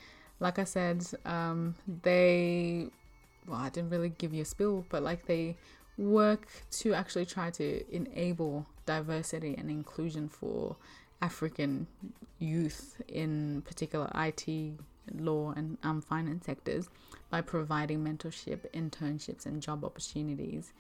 like 0.40 0.58
I 0.58 0.64
said, 0.64 1.06
um, 1.24 1.76
they, 2.02 2.88
well, 3.46 3.58
I 3.58 3.68
didn't 3.68 3.90
really 3.90 4.08
give 4.08 4.34
you 4.34 4.42
a 4.42 4.44
spill, 4.44 4.84
but 4.88 5.04
like 5.04 5.26
they 5.26 5.56
work 5.96 6.48
to 6.70 6.94
actually 6.94 7.26
try 7.26 7.50
to 7.50 7.84
enable 7.94 8.66
diversity 8.86 9.54
and 9.56 9.70
inclusion 9.70 10.28
for 10.28 10.76
African 11.22 11.86
youth 12.38 13.00
in 13.08 13.62
particular 13.62 14.10
IT, 14.14 14.74
law, 15.14 15.52
and 15.56 15.78
um, 15.82 16.00
finance 16.00 16.46
sectors 16.46 16.88
by 17.30 17.40
providing 17.40 18.04
mentorship, 18.04 18.60
internships, 18.72 19.46
and 19.46 19.62
job 19.62 19.84
opportunities 19.84 20.72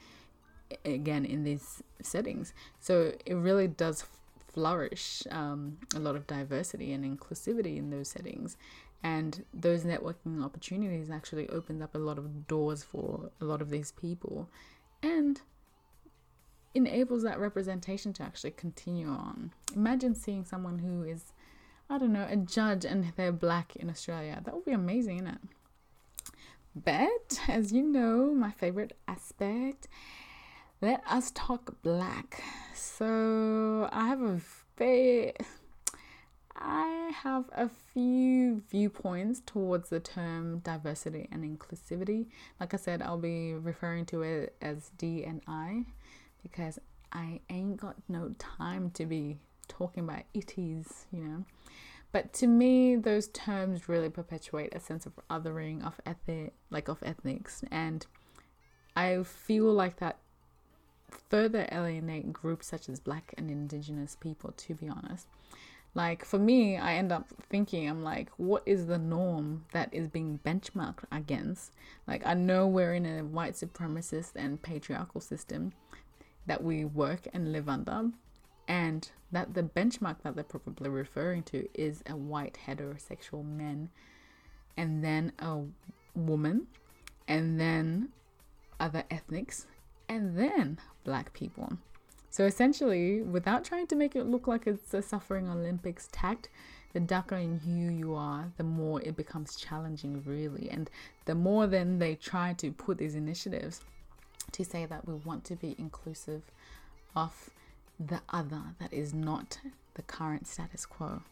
again 0.84 1.24
in 1.24 1.44
these 1.44 1.82
settings. 2.02 2.52
So 2.80 3.12
it 3.24 3.34
really 3.34 3.68
does 3.68 4.04
flourish 4.52 5.22
um, 5.30 5.78
a 5.94 5.98
lot 5.98 6.16
of 6.16 6.26
diversity 6.26 6.92
and 6.92 7.04
inclusivity 7.04 7.76
in 7.76 7.90
those 7.90 8.08
settings. 8.08 8.56
And 9.02 9.44
those 9.52 9.84
networking 9.84 10.42
opportunities 10.42 11.10
actually 11.10 11.48
opens 11.50 11.82
up 11.82 11.94
a 11.94 11.98
lot 11.98 12.16
of 12.16 12.46
doors 12.46 12.82
for 12.82 13.30
a 13.40 13.44
lot 13.44 13.60
of 13.60 13.68
these 13.68 13.92
people 13.92 14.48
and 15.04 15.42
enables 16.74 17.22
that 17.22 17.38
representation 17.38 18.12
to 18.14 18.22
actually 18.22 18.50
continue 18.50 19.08
on. 19.08 19.52
Imagine 19.76 20.14
seeing 20.14 20.44
someone 20.44 20.78
who 20.78 21.02
is, 21.04 21.32
I 21.88 21.98
don't 21.98 22.12
know, 22.12 22.26
a 22.28 22.36
judge 22.36 22.84
and 22.84 23.12
they're 23.16 23.30
black 23.30 23.76
in 23.76 23.90
Australia. 23.90 24.40
That 24.44 24.54
would 24.54 24.64
be 24.64 24.72
amazing, 24.72 25.16
isn't 25.16 25.28
it? 25.28 25.40
But 26.74 27.40
as 27.48 27.72
you 27.72 27.82
know, 27.82 28.34
my 28.34 28.50
favorite 28.50 28.96
aspect, 29.06 29.86
let 30.80 31.02
us 31.08 31.30
talk 31.34 31.80
black. 31.82 32.42
So 32.74 33.88
I 33.92 34.08
have 34.08 34.22
a 34.22 34.40
very 34.76 35.34
I 36.56 37.10
have 37.22 37.44
a 37.52 37.68
few 37.68 38.62
viewpoints 38.70 39.42
towards 39.44 39.90
the 39.90 40.00
term 40.00 40.60
diversity 40.60 41.28
and 41.32 41.42
inclusivity. 41.42 42.26
Like 42.60 42.74
I 42.74 42.76
said, 42.76 43.02
I'll 43.02 43.18
be 43.18 43.54
referring 43.54 44.06
to 44.06 44.22
it 44.22 44.54
as 44.62 44.90
D 44.96 45.24
and 45.24 45.42
I 45.46 45.84
because 46.42 46.78
I 47.12 47.40
ain't 47.50 47.76
got 47.76 47.96
no 48.08 48.34
time 48.38 48.90
to 48.90 49.06
be 49.06 49.38
talking 49.68 50.04
about 50.04 50.22
ities, 50.34 51.06
you 51.12 51.24
know. 51.24 51.44
But 52.12 52.32
to 52.34 52.46
me, 52.46 52.94
those 52.94 53.28
terms 53.28 53.88
really 53.88 54.08
perpetuate 54.08 54.74
a 54.74 54.80
sense 54.80 55.06
of 55.06 55.18
othering 55.28 55.84
of 55.84 56.00
ethnic, 56.06 56.52
like 56.70 56.86
of 56.88 57.02
ethnics, 57.02 57.64
and 57.72 58.06
I 58.96 59.24
feel 59.24 59.72
like 59.72 59.96
that 59.96 60.18
further 61.28 61.66
alienate 61.72 62.32
groups 62.32 62.68
such 62.68 62.88
as 62.88 63.00
Black 63.00 63.34
and 63.36 63.50
Indigenous 63.50 64.16
people. 64.16 64.52
To 64.56 64.74
be 64.74 64.88
honest, 64.88 65.26
like 65.94 66.24
for 66.24 66.38
me, 66.38 66.76
I 66.76 66.94
end 66.94 67.12
up 67.12 67.28
thinking, 67.48 67.88
I'm 67.88 68.02
like, 68.02 68.30
what 68.36 68.62
is 68.66 68.86
the 68.86 68.98
norm 68.98 69.64
that 69.72 69.92
is 69.92 70.08
being 70.08 70.40
benchmarked 70.44 71.04
against? 71.12 71.72
Like, 72.06 72.26
I 72.26 72.34
know 72.34 72.66
we're 72.66 72.94
in 72.94 73.06
a 73.06 73.24
white 73.24 73.54
supremacist 73.54 74.32
and 74.34 74.60
patriarchal 74.60 75.20
system 75.20 75.72
that 76.46 76.62
we 76.62 76.84
work 76.84 77.28
and 77.32 77.52
live 77.52 77.68
under, 77.68 78.10
and 78.66 79.08
that 79.30 79.54
the 79.54 79.62
benchmark 79.62 80.16
that 80.22 80.34
they're 80.34 80.44
probably 80.44 80.90
referring 80.90 81.42
to 81.44 81.68
is 81.74 82.02
a 82.06 82.16
white 82.16 82.58
heterosexual 82.66 83.44
man, 83.44 83.88
and 84.76 85.04
then 85.04 85.32
a 85.38 85.60
woman, 86.14 86.66
and 87.28 87.60
then 87.60 88.08
other 88.80 89.04
ethnics, 89.10 89.66
and 90.08 90.36
then 90.36 90.78
black 91.04 91.32
people. 91.32 91.78
So 92.34 92.46
essentially, 92.46 93.22
without 93.22 93.64
trying 93.64 93.86
to 93.86 93.94
make 93.94 94.16
it 94.16 94.24
look 94.24 94.48
like 94.48 94.66
it's 94.66 94.92
a 94.92 95.00
suffering 95.02 95.48
Olympics 95.48 96.08
tact, 96.10 96.48
the 96.92 96.98
darker 96.98 97.36
in 97.36 97.60
hue 97.60 97.92
you 97.92 98.16
are, 98.16 98.50
the 98.56 98.64
more 98.64 99.00
it 99.02 99.16
becomes 99.16 99.54
challenging, 99.54 100.20
really. 100.26 100.68
And 100.68 100.90
the 101.26 101.36
more 101.36 101.68
then 101.68 102.00
they 102.00 102.16
try 102.16 102.52
to 102.54 102.72
put 102.72 102.98
these 102.98 103.14
initiatives 103.14 103.82
to 104.50 104.64
say 104.64 104.84
that 104.84 105.06
we 105.06 105.14
want 105.14 105.44
to 105.44 105.54
be 105.54 105.76
inclusive 105.78 106.42
of 107.14 107.50
the 108.04 108.20
other 108.30 108.62
that 108.80 108.92
is 108.92 109.14
not 109.14 109.60
the 109.94 110.02
current 110.02 110.48
status 110.48 110.86
quo. 110.86 111.22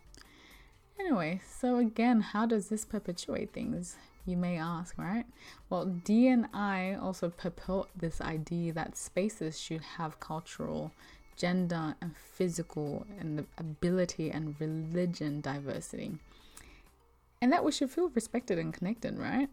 Anyway, 0.99 1.41
so 1.47 1.79
again, 1.79 2.21
how 2.21 2.47
does 2.47 2.69
this 2.69 2.85
perpetuate 2.85 3.53
things? 3.53 3.97
you 4.25 4.37
may 4.37 4.57
ask, 4.57 4.97
right? 4.99 5.25
Well, 5.69 5.87
D&I 5.87 6.95
also 6.95 7.31
purport 7.31 7.89
this 7.97 8.21
idea 8.21 8.73
that 8.75 8.97
spaces 8.97 9.61
should 9.61 9.83
have 9.83 10.21
cultural, 10.21 10.93
gender, 11.37 11.97
and 12.01 12.17
physical, 12.17 13.07
and 13.19 13.47
ability 13.59 14.31
and 14.31 14.55
religion 14.61 15.41
diversity. 15.41 16.13
And 17.41 17.53
that 17.53 17.65
we 17.65 17.73
should 17.73 17.91
feel 17.91 18.11
respected 18.11 18.59
and 18.59 18.73
connected, 18.73 19.19
right? 19.19 19.49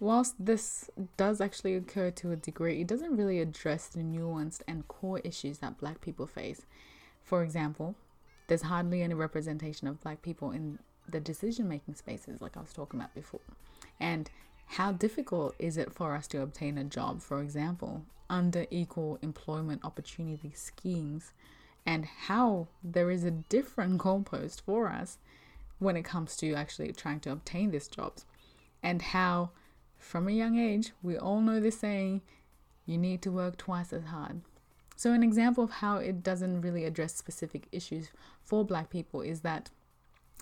Whilst 0.00 0.34
this 0.38 0.88
does 1.16 1.40
actually 1.40 1.74
occur 1.74 2.10
to 2.12 2.32
a 2.32 2.36
degree, 2.36 2.80
it 2.80 2.86
doesn't 2.86 3.16
really 3.16 3.40
address 3.40 3.88
the 3.88 4.00
nuanced 4.00 4.62
and 4.66 4.88
core 4.88 5.18
issues 5.24 5.58
that 5.58 5.78
black 5.78 6.00
people 6.00 6.26
face. 6.26 6.64
For 7.22 7.42
example, 7.42 7.96
there's 8.48 8.62
hardly 8.62 9.02
any 9.02 9.14
representation 9.14 9.86
of 9.86 10.00
black 10.00 10.22
people 10.22 10.50
in 10.50 10.78
the 11.08 11.20
decision 11.20 11.68
making 11.68 11.94
spaces, 11.94 12.40
like 12.40 12.56
I 12.56 12.60
was 12.60 12.72
talking 12.72 12.98
about 12.98 13.14
before. 13.14 13.40
And 14.00 14.28
how 14.66 14.92
difficult 14.92 15.54
is 15.58 15.76
it 15.76 15.92
for 15.92 16.14
us 16.14 16.26
to 16.28 16.42
obtain 16.42 16.76
a 16.76 16.84
job, 16.84 17.22
for 17.22 17.40
example, 17.40 18.02
under 18.28 18.66
equal 18.70 19.18
employment 19.22 19.84
opportunity 19.84 20.52
schemes, 20.54 21.32
and 21.86 22.04
how 22.04 22.68
there 22.82 23.10
is 23.10 23.24
a 23.24 23.30
different 23.30 23.98
goalpost 24.02 24.62
for 24.62 24.88
us 24.88 25.18
when 25.78 25.96
it 25.96 26.04
comes 26.04 26.36
to 26.36 26.54
actually 26.54 26.92
trying 26.92 27.20
to 27.20 27.32
obtain 27.32 27.70
these 27.70 27.88
jobs, 27.88 28.24
and 28.82 29.00
how 29.00 29.50
from 29.98 30.28
a 30.28 30.32
young 30.32 30.58
age 30.58 30.92
we 31.02 31.16
all 31.16 31.40
know 31.40 31.60
the 31.60 31.70
saying, 31.70 32.22
you 32.86 32.96
need 32.96 33.20
to 33.22 33.30
work 33.30 33.56
twice 33.58 33.92
as 33.92 34.04
hard. 34.04 34.40
So, 34.98 35.12
an 35.12 35.22
example 35.22 35.62
of 35.62 35.70
how 35.70 35.98
it 35.98 36.22
doesn't 36.22 36.60
really 36.60 36.84
address 36.84 37.14
specific 37.14 37.68
issues 37.70 38.10
for 38.44 38.64
black 38.64 38.90
people 38.90 39.20
is 39.22 39.42
that 39.42 39.70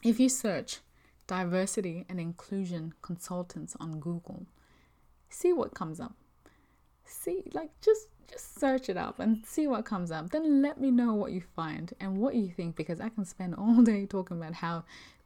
if 0.03 0.19
you 0.19 0.29
search 0.29 0.81
diversity 1.27 2.05
and 2.09 2.21
inclusion 2.21 2.95
consultants 3.03 3.77
on 3.81 4.01
Google. 4.01 4.47
See 5.29 5.53
what 5.53 5.75
comes 5.75 6.01
up. 6.01 6.15
See, 7.05 7.43
like, 7.53 7.71
just 7.81 8.09
just 8.31 8.59
search 8.59 8.89
it 8.89 8.97
up 8.97 9.21
and 9.21 9.45
see 9.47 9.69
what 9.69 9.85
comes 9.85 10.11
up. 10.11 10.31
Then 10.31 10.61
let 10.61 10.81
me 10.81 10.91
know 10.91 11.15
what 11.15 11.31
you 11.31 11.41
find 11.55 11.93
and 12.01 12.19
what 12.19 12.35
you 12.35 12.49
think 12.49 12.75
because 12.75 13.01
I 13.01 13.09
can 13.09 13.25
spend 13.25 13.55
all 13.59 13.83
day 13.83 14.07
talking 14.07 14.37
about 14.37 14.55
how 14.55 14.85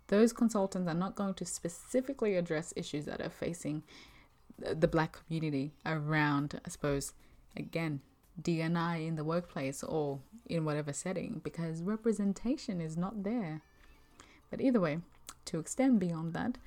those 0.09 0.33
consultants 0.33 0.89
are 0.89 0.95
not 0.95 1.15
going 1.15 1.35
to 1.35 1.47
specifically 1.47 2.37
address 2.37 2.75
issues 2.77 3.07
that 3.07 3.21
are 3.21 3.31
facing 3.31 3.85
the 4.59 4.89
black 4.89 5.17
community 5.25 5.73
around, 5.87 6.61
I 6.65 6.69
suppose, 6.69 7.15
again, 7.57 8.01
DNI 8.41 9.07
in 9.07 9.17
the 9.17 9.25
workplace 9.25 9.83
or 9.83 10.21
in 10.47 10.65
whatever 10.65 10.93
setting 10.93 11.41
because 11.43 11.83
representation 11.83 12.81
is 12.81 12.97
not 12.97 13.23
there. 13.23 13.63
But 14.51 14.61
either 14.61 14.81
way, 14.81 14.99
to 15.47 15.59
extend 15.59 16.01
beyond 16.01 16.33
that, 16.35 16.59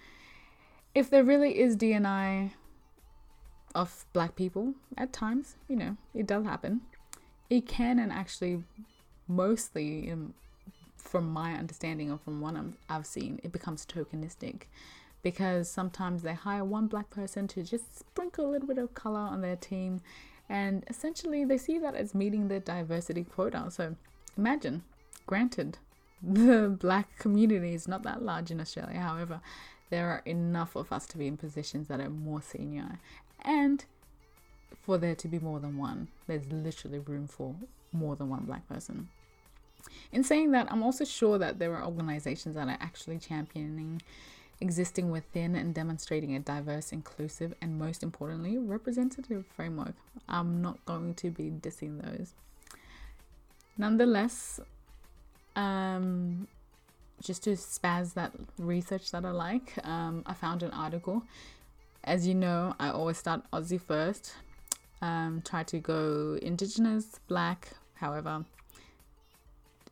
if 0.96 1.10
there 1.10 1.24
really 1.24 1.60
is 1.60 1.76
DNI 1.76 2.52
of 3.76 4.06
black 4.14 4.36
people 4.36 4.76
at 4.98 5.12
times, 5.12 5.56
you 5.68 5.76
know, 5.76 5.98
it 6.14 6.28
does 6.28 6.46
happen. 6.46 6.82
It 7.50 7.68
can 7.68 8.00
and 8.00 8.12
actually 8.12 8.64
mostly, 9.28 10.12
um, 10.12 10.34
from 10.98 11.30
my 11.30 11.54
understanding 11.54 12.12
or 12.12 12.18
from 12.18 12.40
what 12.40 12.56
I'm, 12.56 12.78
I've 12.90 13.06
seen, 13.06 13.40
it 13.44 13.52
becomes 13.52 13.86
tokenistic 13.86 14.64
because 15.22 15.70
sometimes 15.70 16.22
they 16.22 16.34
hire 16.34 16.64
one 16.64 16.88
black 16.88 17.10
person 17.10 17.48
to 17.48 17.64
just 17.64 17.98
sprinkle 17.98 18.46
a 18.46 18.52
little 18.52 18.68
bit 18.68 18.78
of 18.78 18.94
color 18.94 19.20
on 19.20 19.42
their 19.42 19.56
team 19.56 20.02
and 20.50 20.84
essentially 20.88 21.46
they 21.46 21.58
see 21.58 21.80
that 21.80 21.96
as 21.96 22.14
meeting 22.14 22.48
the 22.48 22.60
diversity 22.60 23.24
quota. 23.24 23.66
So 23.70 23.96
imagine, 24.38 24.84
granted, 25.26 25.78
the 26.24 26.76
black 26.80 27.18
community 27.18 27.74
is 27.74 27.88
not 27.88 28.04
that 28.04 28.22
large 28.22 28.52
in 28.52 28.60
Australia, 28.60 29.00
however, 29.00 29.42
there 29.90 30.10
are 30.10 30.22
enough 30.26 30.76
of 30.76 30.92
us 30.92 31.06
to 31.08 31.18
be 31.18 31.28
in 31.28 31.38
positions 31.38 31.88
that 31.88 32.00
are 32.00 32.10
more 32.10 32.42
senior 32.42 33.00
and 33.42 33.86
for 34.82 34.98
there 34.98 35.16
to 35.16 35.28
be 35.28 35.40
more 35.40 35.60
than 35.60 35.78
one. 35.78 36.08
There's 36.28 36.46
literally 36.52 37.00
room 37.00 37.28
for 37.28 37.56
more 37.92 38.16
than 38.16 38.30
one 38.30 38.46
black 38.46 38.68
person. 38.68 39.10
In 40.12 40.24
saying 40.24 40.52
that, 40.52 40.72
I'm 40.72 40.84
also 40.84 41.06
sure 41.06 41.38
that 41.38 41.60
there 41.60 41.76
are 41.76 41.86
organizations 41.86 42.56
that 42.56 42.68
are 42.68 42.78
actually 42.80 43.20
championing 43.20 44.02
existing 44.62 45.12
within 45.12 45.56
and 45.56 45.74
demonstrating 45.74 46.36
a 46.36 46.40
diverse, 46.40 46.92
inclusive, 46.92 47.54
and 47.62 47.78
most 47.78 48.04
importantly, 48.04 48.58
representative 48.58 49.46
framework. 49.56 49.94
I'm 50.30 50.62
not 50.62 50.84
going 50.86 51.16
to 51.16 51.30
be 51.30 51.52
dissing 51.52 52.02
those. 52.02 52.34
Nonetheless, 53.78 54.60
um, 55.56 56.48
just 57.22 57.44
to 57.44 57.52
spaz 57.52 58.14
that 58.14 58.32
research 58.58 59.12
that 59.12 59.26
I 59.26 59.32
like, 59.32 59.74
um, 59.84 60.24
I 60.26 60.34
found 60.34 60.64
an 60.64 60.72
article. 60.72 61.24
As 62.04 62.28
you 62.28 62.36
know, 62.36 62.76
I 62.80 62.90
always 62.90 63.18
start 63.18 63.42
Aussie 63.52 63.82
first, 63.82 64.34
um, 65.02 65.42
try 65.46 65.64
to 65.64 65.80
go 65.80 66.38
Indigenous, 66.42 67.20
Black, 67.28 67.70
however, 67.96 68.46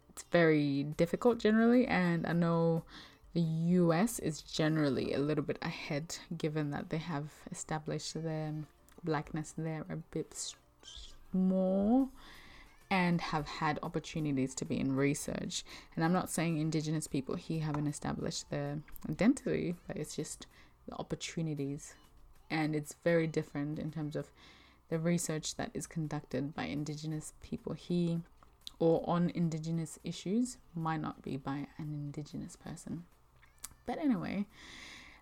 it's 0.09 0.23
very 0.31 0.83
difficult 0.83 1.39
generally, 1.39 1.87
and 1.87 2.27
I 2.27 2.33
know 2.33 2.83
the 3.33 3.41
US 3.41 4.19
is 4.19 4.41
generally 4.41 5.13
a 5.13 5.19
little 5.19 5.43
bit 5.43 5.57
ahead 5.61 6.17
given 6.37 6.71
that 6.71 6.89
they 6.89 6.97
have 6.97 7.29
established 7.49 8.21
their 8.21 8.53
blackness 9.03 9.53
there 9.57 9.85
a 9.89 9.95
bit 9.95 10.53
more 11.33 12.09
and 12.89 13.21
have 13.21 13.47
had 13.47 13.79
opportunities 13.81 14.53
to 14.55 14.65
be 14.65 14.77
in 14.77 14.97
research. 14.97 15.63
And 15.95 16.03
I'm 16.03 16.11
not 16.11 16.29
saying 16.29 16.57
Indigenous 16.57 17.07
people 17.07 17.35
here 17.35 17.61
haven't 17.61 17.87
established 17.87 18.49
their 18.49 18.79
identity, 19.09 19.75
but 19.87 19.95
it's 19.95 20.15
just 20.15 20.45
the 20.89 20.95
opportunities. 20.95 21.93
And 22.49 22.75
it's 22.75 22.97
very 23.05 23.27
different 23.27 23.79
in 23.79 23.91
terms 23.91 24.17
of 24.17 24.29
the 24.89 24.99
research 24.99 25.55
that 25.55 25.71
is 25.73 25.87
conducted 25.87 26.53
by 26.53 26.65
Indigenous 26.65 27.31
people 27.41 27.71
here 27.71 28.19
or 28.77 29.01
on 29.07 29.31
Indigenous 29.33 29.97
issues 30.03 30.57
might 30.75 30.99
not 30.99 31.21
be 31.21 31.37
by 31.37 31.67
an 31.77 31.93
Indigenous 31.93 32.57
person. 32.57 33.05
But 33.85 33.99
anyway, 33.99 34.45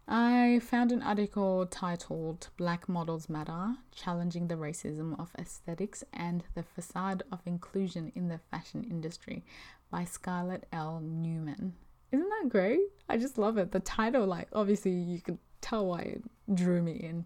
I 0.08 0.60
found 0.64 0.92
an 0.92 1.04
article 1.04 1.68
titled 1.68 2.50
Black 2.58 2.90
Models 2.90 3.30
Matter 3.30 3.76
Challenging 3.92 4.48
the 4.48 4.56
Racism 4.56 5.20
of 5.20 5.30
Aesthetics 5.38 6.04
and 6.12 6.44
the 6.56 6.64
Facade 6.64 7.24
of 7.32 7.40
Inclusion 7.46 8.12
in 8.16 8.28
the 8.28 8.40
Fashion 8.50 8.84
Industry 8.90 9.44
by 9.92 10.06
Scarlett 10.06 10.66
L. 10.74 11.00
Newman. 11.00 11.74
Isn't 12.12 12.28
that 12.28 12.50
great? 12.50 12.80
I 13.08 13.18
just 13.18 13.38
love 13.38 13.58
it. 13.58 13.72
The 13.72 13.80
title, 13.80 14.26
like, 14.26 14.48
obviously, 14.52 14.92
you 14.92 15.22
could 15.22 15.38
tell 15.62 15.86
why 15.86 16.02
it 16.02 16.24
drew 16.56 16.82
me 16.82 16.94
in. 16.94 17.26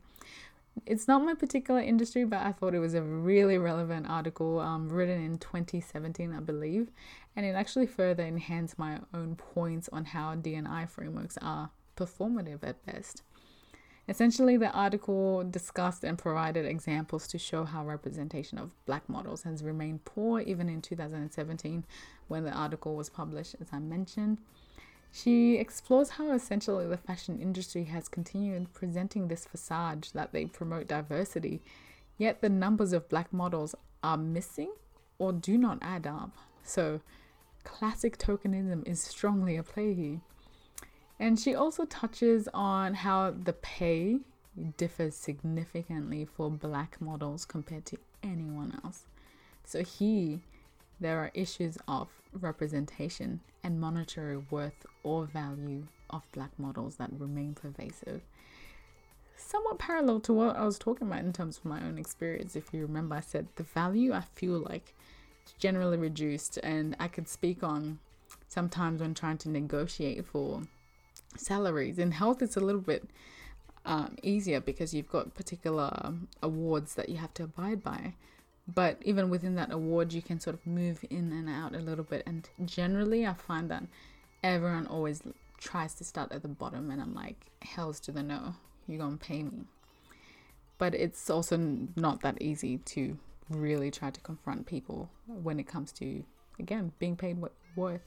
It's 0.86 1.08
not 1.08 1.24
my 1.24 1.36
particular 1.36 1.80
industry, 1.80 2.26
but 2.26 2.42
I 2.42 2.52
thought 2.52 2.74
it 2.74 2.80
was 2.80 2.96
a 2.96 3.02
really 3.02 3.58
relevant 3.58 4.10
article 4.10 4.60
um, 4.60 4.90
written 4.90 5.24
in 5.24 5.38
2017, 5.38 6.34
I 6.34 6.40
believe, 6.40 6.90
and 7.36 7.46
it 7.46 7.56
actually 7.56 7.88
further 7.88 8.24
enhanced 8.24 8.78
my 8.78 9.00
own 9.14 9.36
points 9.36 9.90
on 9.92 10.06
how 10.06 10.36
DNI 10.36 10.90
frameworks 10.90 11.38
are 11.42 11.72
performative 11.96 12.64
at 12.64 12.86
best. 12.86 13.24
Essentially, 14.08 14.58
the 14.58 14.72
article 14.72 15.46
discussed 15.46 16.04
and 16.04 16.18
provided 16.18 16.66
examples 16.66 17.26
to 17.28 17.38
show 17.38 17.64
how 17.64 17.86
representation 17.86 18.58
of 18.58 18.72
black 18.86 19.08
models 19.08 19.44
has 19.44 19.64
remained 19.64 20.04
poor 20.04 20.42
even 20.42 20.68
in 20.68 20.82
2017 20.82 21.86
when 22.28 22.44
the 22.44 22.52
article 22.52 22.96
was 22.96 23.10
published, 23.10 23.56
as 23.62 23.68
I 23.72 23.80
mentioned. 23.80 24.40
She 25.10 25.56
explores 25.56 26.10
how 26.10 26.32
essentially 26.32 26.88
the 26.88 26.98
fashion 26.98 27.40
industry 27.40 27.86
has 27.86 28.10
continued 28.10 28.74
presenting 28.74 29.28
this 29.28 29.46
facade 29.46 30.08
that 30.14 30.34
they 30.34 30.46
promote 30.46 30.88
diversity, 30.88 31.62
yet 32.18 32.42
the 32.42 32.50
numbers 32.50 32.92
of 32.94 33.08
black 33.08 33.32
models 33.32 33.74
are 34.04 34.18
missing 34.18 34.74
or 35.18 35.32
do 35.32 35.58
not 35.58 35.78
add 35.82 36.08
up. 36.08 36.36
So, 36.64 37.00
classic 37.64 38.18
tokenism 38.18 38.88
is 38.88 39.02
strongly 39.02 39.58
at 39.58 39.68
play. 39.68 40.20
And 41.20 41.40
she 41.40 41.56
also 41.56 41.86
touches 41.86 42.50
on 42.54 42.96
how 42.96 43.32
the 43.32 43.54
pay 43.54 44.20
differs 44.78 45.16
significantly 45.16 46.26
for 46.26 46.50
black 46.50 47.00
models 47.02 47.46
compared 47.46 47.86
to 47.88 47.98
anyone 48.22 48.80
else. 48.84 49.06
So 49.64 49.84
here, 49.84 50.40
there 51.00 51.20
are 51.20 51.32
issues 51.34 51.78
of 51.88 52.10
representation 52.34 53.42
and 53.64 53.80
monetary 53.80 54.38
worth 54.38 54.86
or 55.04 55.26
value 55.26 55.88
of 56.10 56.30
black 56.32 56.52
models 56.58 56.96
that 56.98 57.10
remain 57.18 57.56
pervasive. 57.56 58.22
Somewhat 59.36 59.80
parallel 59.80 60.20
to 60.22 60.34
what 60.34 60.56
I 60.56 60.66
was 60.66 60.78
talking 60.78 61.08
about 61.08 61.20
in 61.20 61.34
terms 61.34 61.58
of 61.58 61.66
my 61.66 61.84
own 61.84 61.98
experience. 61.98 62.56
If 62.56 62.74
you 62.74 62.82
remember, 62.82 63.16
I 63.16 63.20
said 63.22 63.48
the 63.56 63.64
value 63.64 64.14
I 64.14 64.22
feel 64.22 64.60
like 64.60 64.94
generally 65.58 65.98
reduced, 65.98 66.58
and 66.58 66.96
I 67.00 67.08
could 67.08 67.28
speak 67.28 67.64
on 67.64 68.00
sometimes 68.48 69.02
when 69.02 69.14
trying 69.14 69.38
to 69.40 69.50
negotiate 69.50 70.26
for 70.26 70.64
salaries. 71.38 72.00
In 72.00 72.12
health, 72.12 72.42
it's 72.42 72.58
a 72.58 72.60
little 72.60 72.82
bit 72.82 73.10
um, 73.86 74.16
easier 74.22 74.60
because 74.60 74.94
you've 74.94 75.10
got 75.10 75.34
particular 75.34 76.14
awards 76.42 76.96
that 76.96 77.10
you 77.10 77.18
have 77.18 77.34
to 77.36 77.44
abide 77.44 77.84
by. 77.84 78.14
But 78.74 78.98
even 79.04 79.30
within 79.30 79.56
that 79.56 79.72
award, 79.72 80.14
you 80.14 80.22
can 80.22 80.40
sort 80.40 80.56
of 80.56 80.66
move 80.66 81.04
in 81.10 81.34
and 81.34 81.50
out 81.50 81.76
a 81.76 81.80
little 81.80 82.06
bit. 82.06 82.24
And 82.26 82.48
generally, 82.66 83.28
I 83.28 83.34
find 83.34 83.70
that 83.70 83.84
everyone 84.42 84.88
always 84.88 85.22
tries 85.58 85.94
to 85.96 86.04
start 86.04 86.32
at 86.32 86.44
the 86.44 86.48
bottom, 86.48 86.90
and 86.92 87.02
I'm 87.02 87.14
like, 87.14 87.52
hell's 87.62 88.00
to 88.02 88.12
the 88.12 88.24
no, 88.24 88.56
you're 88.88 89.00
gonna 89.00 89.18
pay 89.18 89.44
me. 89.44 89.66
But 90.78 90.96
it's 90.96 91.30
also 91.30 91.58
not 91.96 92.22
that 92.22 92.42
easy 92.42 92.78
to 92.78 93.18
really 93.50 93.92
try 93.92 94.10
to 94.10 94.22
confront 94.22 94.66
people 94.66 95.10
when 95.28 95.60
it 95.60 95.68
comes 95.68 95.92
to, 95.94 96.24
again, 96.60 96.92
being 97.00 97.16
paid 97.16 97.40
what 97.40 97.54
worth. 97.76 98.02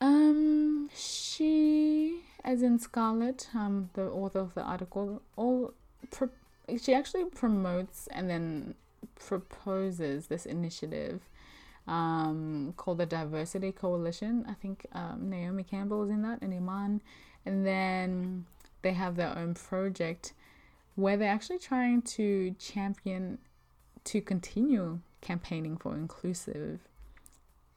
Um, 0.00 0.88
she, 0.94 2.22
as 2.44 2.62
in 2.62 2.78
Scarlett, 2.78 3.48
um, 3.54 3.90
the 3.94 4.04
author 4.04 4.38
of 4.38 4.54
the 4.54 4.62
article, 4.62 5.22
all 5.36 5.74
pro- 6.10 6.30
she 6.80 6.94
actually 6.94 7.24
promotes 7.26 8.06
and 8.08 8.30
then 8.30 8.74
proposes 9.18 10.28
this 10.28 10.46
initiative 10.46 11.20
um, 11.86 12.72
called 12.76 12.98
the 12.98 13.06
Diversity 13.06 13.72
Coalition. 13.72 14.44
I 14.48 14.54
think 14.54 14.86
um, 14.92 15.28
Naomi 15.28 15.64
Campbell 15.64 16.04
is 16.04 16.10
in 16.10 16.22
that, 16.22 16.40
and 16.40 16.54
Iman. 16.54 17.02
And 17.44 17.66
then 17.66 18.46
they 18.82 18.92
have 18.92 19.16
their 19.16 19.36
own 19.36 19.54
project 19.54 20.32
where 21.00 21.16
they're 21.16 21.30
actually 21.30 21.58
trying 21.58 22.02
to 22.02 22.54
champion 22.58 23.38
to 24.04 24.20
continue 24.20 25.00
campaigning 25.20 25.76
for 25.76 25.94
inclusive 25.94 26.80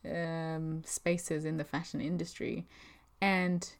um, 0.09 0.81
spaces 0.85 1.45
in 1.45 1.57
the 1.57 1.63
fashion 1.63 2.01
industry 2.01 2.65
and 3.21 3.73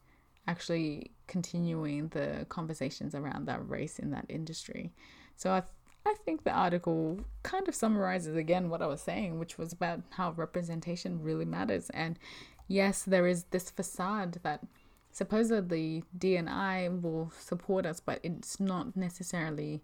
actually 0.48 1.12
continuing 1.28 2.10
the 2.10 2.46
conversations 2.50 3.16
around 3.16 3.46
that 3.46 3.68
race 3.70 4.00
in 4.00 4.12
that 4.12 4.26
industry. 4.30 4.92
So 5.36 5.52
I, 5.52 5.62
th- 5.62 5.72
I 6.06 6.16
think 6.26 6.44
the 6.44 6.52
article 6.52 7.22
kind 7.44 7.68
of 7.68 7.76
summarizes 7.76 8.36
again 8.36 8.70
what 8.70 8.82
I 8.82 8.88
was 8.88 9.02
saying, 9.02 9.40
which 9.40 9.58
was 9.58 9.72
about 9.72 10.02
how 10.12 10.32
representation 10.32 11.22
really 11.22 11.46
matters. 11.46 11.90
And 11.92 12.20
yes, 12.68 13.04
there 13.04 13.28
is 13.28 13.46
this 13.52 13.70
facade 13.70 14.40
that 14.44 14.66
supposedly 15.14 16.04
DNI 16.18 17.02
will 17.02 17.32
support 17.40 17.86
us, 17.86 18.02
but 18.02 18.20
it's 18.24 18.60
not 18.60 18.98
necessarily 18.98 19.82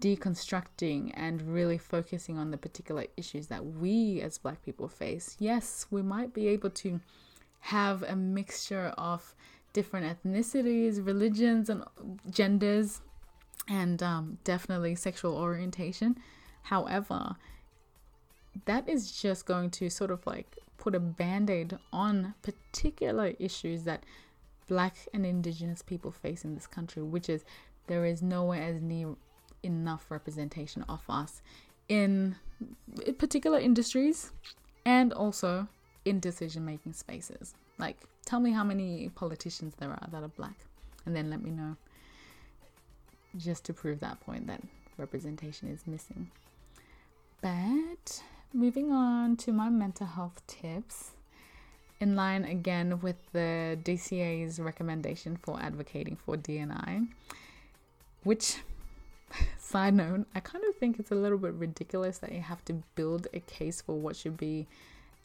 deconstructing 0.00 1.10
and 1.14 1.42
really 1.42 1.76
focusing 1.76 2.38
on 2.38 2.50
the 2.50 2.56
particular 2.56 3.04
issues 3.16 3.48
that 3.48 3.66
we 3.66 4.20
as 4.22 4.38
black 4.38 4.64
people 4.64 4.88
face. 4.88 5.36
Yes, 5.38 5.86
we 5.90 6.00
might 6.00 6.32
be 6.32 6.46
able 6.48 6.70
to 6.70 7.00
have 7.60 8.02
a 8.04 8.16
mixture 8.16 8.94
of 8.96 9.34
different 9.72 10.06
ethnicities, 10.06 11.04
religions, 11.04 11.68
and 11.68 11.84
genders, 12.30 13.02
and 13.68 14.02
um, 14.02 14.38
definitely 14.44 14.94
sexual 14.94 15.36
orientation. 15.36 16.16
However, 16.62 17.36
that 18.64 18.88
is 18.88 19.12
just 19.12 19.46
going 19.46 19.70
to 19.70 19.90
sort 19.90 20.10
of 20.10 20.26
like 20.26 20.56
put 20.78 20.94
a 20.94 21.00
band 21.00 21.50
aid 21.50 21.76
on 21.92 22.34
particular 22.42 23.34
issues 23.38 23.84
that 23.84 24.04
black 24.70 24.94
and 25.12 25.26
indigenous 25.26 25.82
people 25.82 26.12
face 26.12 26.44
in 26.44 26.54
this 26.54 26.68
country, 26.68 27.02
which 27.02 27.28
is 27.28 27.44
there 27.88 28.06
is 28.06 28.22
nowhere 28.22 28.62
as 28.62 28.80
near 28.80 29.16
enough 29.64 30.10
representation 30.10 30.84
of 30.88 31.02
us 31.08 31.42
in 31.88 32.36
particular 33.18 33.58
industries 33.58 34.30
and 34.86 35.12
also 35.12 35.66
in 36.04 36.20
decision 36.20 36.64
making 36.64 36.92
spaces. 36.92 37.54
Like, 37.78 37.96
tell 38.24 38.38
me 38.38 38.52
how 38.52 38.62
many 38.62 39.10
politicians 39.16 39.74
there 39.78 39.90
are 39.90 40.08
that 40.12 40.22
are 40.22 40.28
black, 40.28 40.58
and 41.04 41.16
then 41.16 41.30
let 41.30 41.42
me 41.42 41.50
know 41.50 41.76
just 43.36 43.64
to 43.64 43.72
prove 43.72 43.98
that 44.00 44.20
point 44.20 44.46
that 44.46 44.62
representation 44.96 45.68
is 45.68 45.84
missing. 45.86 46.30
But 47.42 48.22
moving 48.52 48.92
on 48.92 49.36
to 49.38 49.52
my 49.52 49.68
mental 49.68 50.06
health 50.06 50.46
tips, 50.46 51.10
in 52.00 52.16
line 52.16 52.44
again 52.44 53.00
with 53.00 53.16
the 53.32 53.78
DCA's 53.84 54.58
recommendation 54.58 55.36
for 55.36 55.60
advocating 55.60 56.16
for 56.16 56.36
DNI, 56.36 57.06
which 58.24 58.56
side 59.58 59.94
note, 59.94 60.26
I 60.34 60.40
kind 60.40 60.64
of 60.68 60.74
think 60.76 60.98
it's 60.98 61.10
a 61.10 61.14
little 61.14 61.38
bit 61.38 61.52
ridiculous 61.54 62.18
that 62.18 62.32
you 62.32 62.40
have 62.40 62.64
to 62.66 62.82
build 62.94 63.28
a 63.34 63.40
case 63.40 63.82
for 63.82 63.98
what 63.98 64.16
should 64.16 64.36
be 64.36 64.66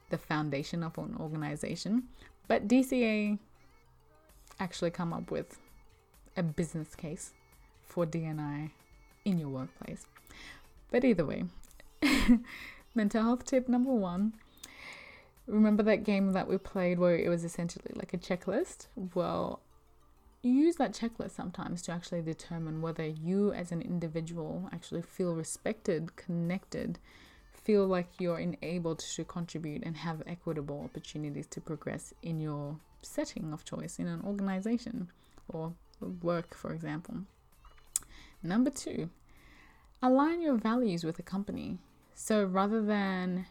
the 0.09 0.17
foundation 0.17 0.83
of 0.83 0.97
an 0.97 1.15
organization. 1.19 2.03
But 2.47 2.67
DCA 2.67 3.39
actually 4.59 4.91
come 4.91 5.13
up 5.13 5.31
with 5.31 5.57
a 6.37 6.43
business 6.43 6.93
case 6.95 7.33
for 7.87 8.05
DNI 8.05 8.69
in 9.23 9.39
your 9.39 9.49
workplace. 9.49 10.05
But 10.91 11.03
either 11.03 11.25
way, 11.25 11.45
mental 12.95 13.23
health 13.23 13.45
tip 13.45 13.67
number 13.67 13.91
one 13.91 14.33
remember 15.47 15.83
that 15.83 16.03
game 16.03 16.33
that 16.33 16.47
we 16.47 16.57
played 16.57 16.99
where 16.99 17.17
it 17.17 17.29
was 17.29 17.43
essentially 17.43 17.91
like 17.95 18.13
a 18.13 18.17
checklist? 18.17 18.87
Well, 19.13 19.61
use 20.41 20.75
that 20.75 20.93
checklist 20.93 21.31
sometimes 21.31 21.81
to 21.83 21.91
actually 21.91 22.21
determine 22.21 22.81
whether 22.81 23.05
you 23.05 23.51
as 23.53 23.71
an 23.71 23.81
individual 23.81 24.69
actually 24.71 25.01
feel 25.01 25.33
respected, 25.35 26.15
connected, 26.15 26.99
feel 27.51 27.87
like 27.87 28.07
you're 28.19 28.39
enabled 28.39 28.99
to 28.99 29.23
contribute 29.23 29.83
and 29.83 29.97
have 29.97 30.21
equitable 30.27 30.83
opportunities 30.83 31.47
to 31.47 31.61
progress 31.61 32.13
in 32.21 32.39
your 32.39 32.77
setting 33.01 33.53
of 33.53 33.65
choice 33.65 33.97
in 33.97 34.07
an 34.07 34.21
organization 34.23 35.09
or 35.49 35.73
work, 36.21 36.53
for 36.55 36.73
example. 36.73 37.15
Number 38.43 38.69
two, 38.69 39.09
align 40.01 40.41
your 40.41 40.57
values 40.57 41.03
with 41.03 41.17
the 41.17 41.23
company. 41.23 41.79
So 42.13 42.43
rather 42.43 42.83
than 42.83 43.47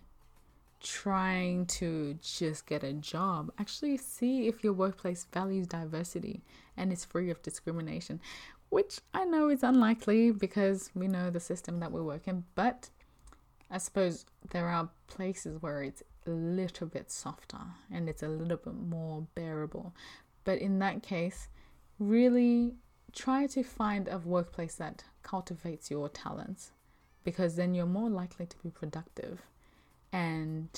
trying 0.85 1.65
to 1.67 2.17
just 2.23 2.67
get 2.67 2.85
a 2.85 2.93
job, 2.93 3.51
actually 3.59 3.97
see 3.97 4.47
if 4.47 4.63
your 4.63 4.75
workplace 4.75 5.27
values 5.33 5.67
diversity 5.67 6.43
and 6.77 6.93
is 6.93 7.05
free 7.05 7.31
of 7.31 7.43
discrimination, 7.43 8.21
which 8.69 9.01
I 9.15 9.25
know 9.25 9.49
is 9.49 9.63
unlikely 9.63 10.31
because 10.31 10.91
we 10.95 11.09
know 11.09 11.31
the 11.31 11.41
system 11.41 11.81
that 11.81 11.91
we 11.91 12.03
work 12.03 12.29
in, 12.29 12.45
but 12.55 12.91
I 13.71 13.79
suppose 13.79 14.27
there 14.51 14.69
are 14.69 14.91
places 15.07 15.61
where 15.61 15.83
it's 15.83 16.03
a 16.27 16.31
little 16.31 16.87
bit 16.87 17.11
softer 17.11 17.59
and 17.91 18.09
it's 18.09 18.23
a 18.23 18.29
little 18.29 18.59
bit 18.59 18.75
more 18.75 19.27
bearable. 19.35 19.95
But 20.45 20.59
in 20.59 20.79
that 20.81 21.03
case, 21.03 21.49
really 21.99 22.75
try 23.13 23.47
to 23.47 23.63
find 23.63 24.07
a 24.07 24.19
workplace 24.19 24.75
that 24.75 25.05
cultivates 25.23 25.91
your 25.91 26.11
talents 26.11 26.73
because 27.25 27.57
then 27.57 27.75
you're 27.75 27.87
more 27.87 28.11
likely 28.11 28.45
to 28.45 28.57
be 28.59 28.71
productive 28.71 29.41
and 30.15 30.69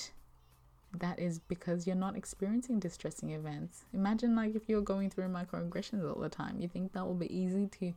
that 0.97 1.19
is 1.19 1.37
because 1.37 1.85
you're 1.85 1.95
not 1.95 2.17
experiencing 2.17 2.79
distressing 2.79 3.29
events. 3.29 3.85
Imagine 3.93 4.35
like 4.35 4.55
if 4.55 4.67
you're 4.67 4.81
going 4.81 5.11
through 5.11 5.27
microaggressions 5.29 6.03
all 6.03 6.19
the 6.19 6.27
time, 6.27 6.59
you 6.59 6.67
think 6.67 6.93
that 6.93 7.05
will 7.05 7.13
be 7.13 7.31
easy 7.33 7.67
to 7.79 7.93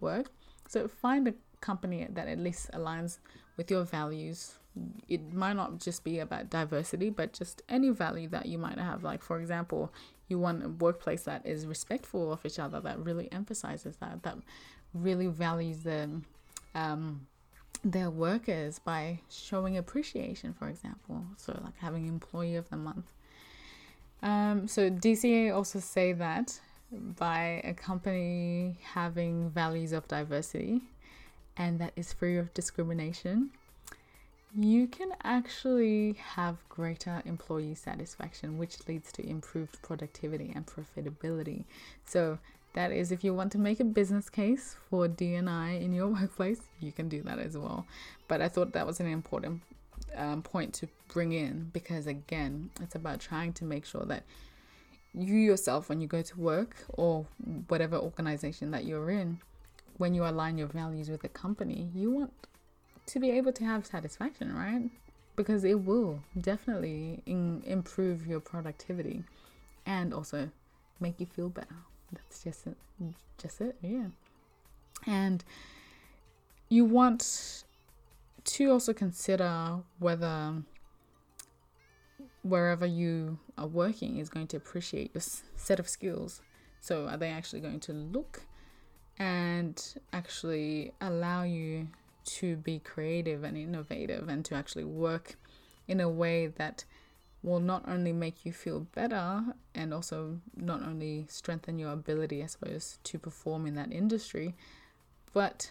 work. 0.00 0.30
So 0.66 0.88
find 0.88 1.28
a 1.28 1.34
company 1.60 2.06
that 2.08 2.26
at 2.26 2.38
least 2.38 2.70
aligns 2.72 3.18
with 3.58 3.70
your 3.70 3.84
values. 3.84 4.54
It 5.08 5.34
might 5.34 5.56
not 5.56 5.78
just 5.78 6.04
be 6.04 6.20
about 6.20 6.48
diversity, 6.48 7.10
but 7.10 7.34
just 7.34 7.60
any 7.68 7.90
value 7.90 8.28
that 8.30 8.46
you 8.46 8.56
might 8.56 8.78
have. 8.78 9.04
Like 9.04 9.22
for 9.22 9.38
example, 9.38 9.92
you 10.28 10.38
want 10.38 10.64
a 10.64 10.70
workplace 10.70 11.24
that 11.24 11.44
is 11.44 11.66
respectful 11.66 12.32
of 12.32 12.46
each 12.46 12.58
other, 12.58 12.80
that 12.80 12.98
really 12.98 13.30
emphasizes 13.30 13.96
that, 13.96 14.22
that 14.22 14.38
really 14.94 15.26
values 15.26 15.82
the 15.82 16.08
um, 16.74 17.26
their 17.84 18.10
workers 18.10 18.78
by 18.78 19.20
showing 19.30 19.76
appreciation, 19.76 20.52
for 20.52 20.68
example. 20.68 21.24
So, 21.36 21.58
like 21.64 21.76
having 21.78 22.06
Employee 22.06 22.56
of 22.56 22.68
the 22.70 22.76
Month. 22.76 23.12
Um, 24.22 24.66
so, 24.68 24.90
DCA 24.90 25.54
also 25.54 25.80
say 25.80 26.12
that 26.12 26.60
by 26.90 27.60
a 27.64 27.74
company 27.74 28.78
having 28.82 29.50
values 29.50 29.92
of 29.92 30.08
diversity 30.08 30.80
and 31.56 31.78
that 31.80 31.92
is 31.96 32.12
free 32.12 32.38
of 32.38 32.52
discrimination, 32.54 33.50
you 34.56 34.86
can 34.86 35.12
actually 35.24 36.14
have 36.14 36.56
greater 36.68 37.22
employee 37.26 37.74
satisfaction, 37.74 38.56
which 38.56 38.76
leads 38.88 39.12
to 39.12 39.28
improved 39.28 39.80
productivity 39.82 40.52
and 40.54 40.66
profitability. 40.66 41.64
So, 42.06 42.38
that 42.74 42.92
is, 42.92 43.10
if 43.10 43.24
you 43.24 43.34
want 43.34 43.52
to 43.52 43.58
make 43.58 43.80
a 43.80 43.84
business 43.84 44.28
case 44.28 44.76
for 44.88 45.08
DNI 45.08 45.80
in 45.82 45.92
your 45.92 46.08
workplace, 46.20 46.60
you 46.80 46.92
can 46.92 47.08
do 47.08 47.22
that 47.22 47.38
as 47.38 47.56
well. 47.56 47.86
But 48.28 48.42
I 48.42 48.48
thought 48.48 48.72
that 48.72 48.86
was 48.86 49.00
an 49.00 49.06
important 49.06 49.62
um, 50.16 50.42
point 50.42 50.74
to 50.74 50.88
bring 51.08 51.32
in 51.32 51.70
because, 51.72 52.06
again, 52.06 52.70
it's 52.80 52.94
about 52.94 53.20
trying 53.20 53.52
to 53.54 53.64
make 53.64 53.84
sure 53.84 54.04
that 54.06 54.24
you 55.14 55.36
yourself, 55.36 55.88
when 55.88 56.00
you 56.00 56.06
go 56.06 56.22
to 56.22 56.40
work 56.40 56.76
or 56.90 57.26
whatever 57.68 57.96
organization 57.96 58.70
that 58.70 58.84
you're 58.84 59.10
in, 59.10 59.40
when 59.96 60.14
you 60.14 60.24
align 60.24 60.58
your 60.58 60.68
values 60.68 61.08
with 61.08 61.22
the 61.22 61.28
company, 61.28 61.88
you 61.94 62.10
want 62.10 62.32
to 63.06 63.18
be 63.18 63.30
able 63.30 63.52
to 63.52 63.64
have 63.64 63.86
satisfaction, 63.86 64.54
right? 64.54 64.90
Because 65.34 65.64
it 65.64 65.84
will 65.84 66.22
definitely 66.38 67.22
in- 67.26 67.62
improve 67.66 68.26
your 68.26 68.40
productivity 68.40 69.24
and 69.86 70.12
also 70.12 70.50
make 71.00 71.18
you 71.18 71.26
feel 71.26 71.48
better 71.48 71.76
that's 72.12 72.42
just 72.42 72.66
it, 72.66 72.76
just 73.38 73.60
it 73.60 73.76
yeah. 73.82 74.06
And 75.06 75.44
you 76.68 76.84
want 76.84 77.64
to 78.44 78.70
also 78.70 78.92
consider 78.92 79.78
whether 79.98 80.62
wherever 82.42 82.86
you 82.86 83.38
are 83.56 83.66
working 83.66 84.18
is 84.18 84.28
going 84.28 84.46
to 84.48 84.56
appreciate 84.56 85.10
your 85.14 85.22
set 85.56 85.78
of 85.78 85.88
skills. 85.88 86.40
So 86.80 87.06
are 87.06 87.16
they 87.16 87.30
actually 87.30 87.60
going 87.60 87.80
to 87.80 87.92
look 87.92 88.42
and 89.18 89.82
actually 90.12 90.92
allow 91.00 91.42
you 91.42 91.88
to 92.24 92.56
be 92.56 92.78
creative 92.78 93.42
and 93.42 93.56
innovative 93.56 94.28
and 94.28 94.44
to 94.44 94.54
actually 94.54 94.84
work 94.84 95.36
in 95.86 96.00
a 96.00 96.08
way 96.08 96.46
that 96.46 96.84
will 97.42 97.60
not 97.60 97.84
only 97.88 98.12
make 98.12 98.44
you 98.44 98.52
feel 98.52 98.80
better 98.80 99.44
and 99.74 99.94
also 99.94 100.40
not 100.56 100.82
only 100.82 101.26
strengthen 101.28 101.78
your 101.78 101.92
ability, 101.92 102.42
I 102.42 102.46
suppose, 102.46 102.98
to 103.04 103.18
perform 103.18 103.66
in 103.66 103.74
that 103.76 103.92
industry, 103.92 104.54
but 105.32 105.70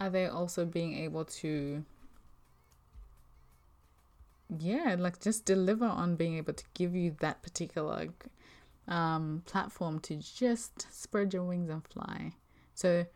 are 0.00 0.10
they 0.10 0.26
also 0.26 0.64
being 0.64 0.96
able 0.98 1.24
to, 1.24 1.84
yeah, 4.58 4.96
like 4.98 5.20
just 5.20 5.44
deliver 5.44 5.86
on 5.86 6.16
being 6.16 6.36
able 6.36 6.54
to 6.54 6.64
give 6.74 6.96
you 6.96 7.14
that 7.20 7.42
particular 7.42 8.08
um, 8.88 9.42
platform 9.46 10.00
to 10.00 10.16
just 10.16 10.92
spread 10.92 11.32
your 11.32 11.44
wings 11.44 11.70
and 11.70 11.86
fly? 11.86 12.32
So, 12.74 13.06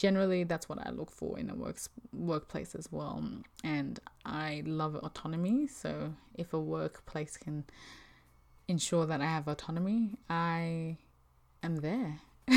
generally 0.00 0.44
that's 0.44 0.66
what 0.66 0.78
I 0.86 0.90
look 0.92 1.10
for 1.10 1.38
in 1.38 1.50
a 1.50 1.54
works 1.54 1.90
workplace 2.14 2.74
as 2.74 2.90
well. 2.90 3.22
And 3.62 4.00
I 4.24 4.62
love 4.64 4.94
autonomy. 4.96 5.66
So 5.66 6.14
if 6.34 6.54
a 6.54 6.58
workplace 6.58 7.36
can 7.36 7.64
ensure 8.66 9.04
that 9.04 9.20
I 9.20 9.26
have 9.26 9.46
autonomy, 9.46 10.14
I 10.30 10.96
am 11.62 11.76
there. 11.76 12.20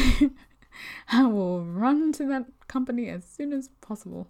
I 1.12 1.26
will 1.26 1.66
run 1.66 2.14
to 2.14 2.26
that 2.28 2.46
company 2.70 3.10
as 3.10 3.26
soon 3.26 3.52
as 3.52 3.68
possible 3.82 4.30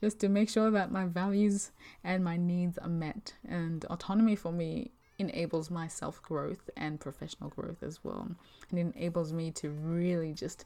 just 0.00 0.18
to 0.20 0.28
make 0.28 0.48
sure 0.48 0.72
that 0.72 0.90
my 0.90 1.06
values 1.06 1.70
and 2.02 2.24
my 2.24 2.36
needs 2.36 2.76
are 2.78 2.88
met. 2.88 3.34
And 3.48 3.84
autonomy 3.84 4.34
for 4.34 4.50
me 4.50 4.90
enables 5.20 5.70
my 5.70 5.86
self 5.86 6.20
growth 6.22 6.68
and 6.76 6.98
professional 6.98 7.50
growth 7.50 7.84
as 7.84 8.02
well. 8.02 8.28
And 8.70 8.78
enables 8.78 9.32
me 9.32 9.52
to 9.52 9.70
really 9.70 10.32
just 10.32 10.64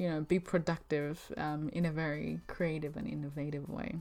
you 0.00 0.08
know, 0.08 0.22
be 0.22 0.38
productive 0.38 1.30
um, 1.36 1.68
in 1.74 1.84
a 1.84 1.90
very 1.90 2.40
creative 2.46 2.96
and 2.96 3.06
innovative 3.06 3.68
way. 3.68 3.96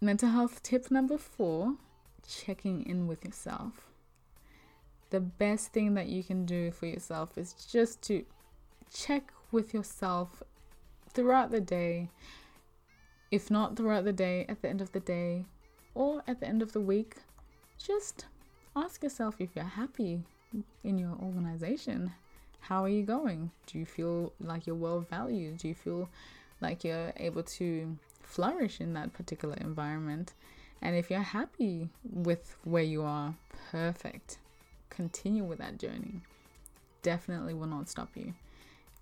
Mental 0.00 0.28
health 0.28 0.62
tip 0.62 0.88
number 0.88 1.18
four 1.18 1.74
checking 2.28 2.86
in 2.86 3.08
with 3.08 3.24
yourself. 3.24 3.88
The 5.10 5.18
best 5.18 5.72
thing 5.72 5.94
that 5.94 6.06
you 6.06 6.22
can 6.22 6.46
do 6.46 6.70
for 6.70 6.86
yourself 6.86 7.36
is 7.36 7.54
just 7.54 8.02
to 8.02 8.24
check 8.94 9.32
with 9.50 9.74
yourself 9.74 10.44
throughout 11.12 11.50
the 11.50 11.60
day. 11.60 12.08
If 13.32 13.50
not 13.50 13.76
throughout 13.76 14.04
the 14.04 14.12
day, 14.12 14.46
at 14.48 14.62
the 14.62 14.68
end 14.68 14.80
of 14.80 14.92
the 14.92 15.00
day, 15.00 15.44
or 15.92 16.22
at 16.28 16.38
the 16.38 16.46
end 16.46 16.62
of 16.62 16.70
the 16.70 16.80
week, 16.80 17.16
just 17.84 18.26
ask 18.76 19.02
yourself 19.02 19.40
if 19.40 19.56
you're 19.56 19.64
happy 19.64 20.22
in 20.84 20.98
your 20.98 21.18
organization. 21.20 22.12
How 22.68 22.82
are 22.82 22.88
you 22.88 23.04
going? 23.04 23.52
Do 23.68 23.78
you 23.78 23.86
feel 23.86 24.32
like 24.40 24.66
you're 24.66 24.74
well 24.74 24.98
valued? 24.98 25.58
Do 25.58 25.68
you 25.68 25.74
feel 25.74 26.08
like 26.60 26.82
you're 26.82 27.12
able 27.16 27.44
to 27.44 27.96
flourish 28.24 28.80
in 28.80 28.92
that 28.94 29.12
particular 29.12 29.54
environment? 29.60 30.34
And 30.82 30.96
if 30.96 31.08
you're 31.08 31.20
happy 31.20 31.90
with 32.02 32.56
where 32.64 32.82
you 32.82 33.04
are, 33.04 33.36
perfect. 33.70 34.38
Continue 34.90 35.44
with 35.44 35.58
that 35.58 35.78
journey. 35.78 36.22
Definitely 37.02 37.54
will 37.54 37.68
not 37.68 37.88
stop 37.88 38.08
you. 38.16 38.34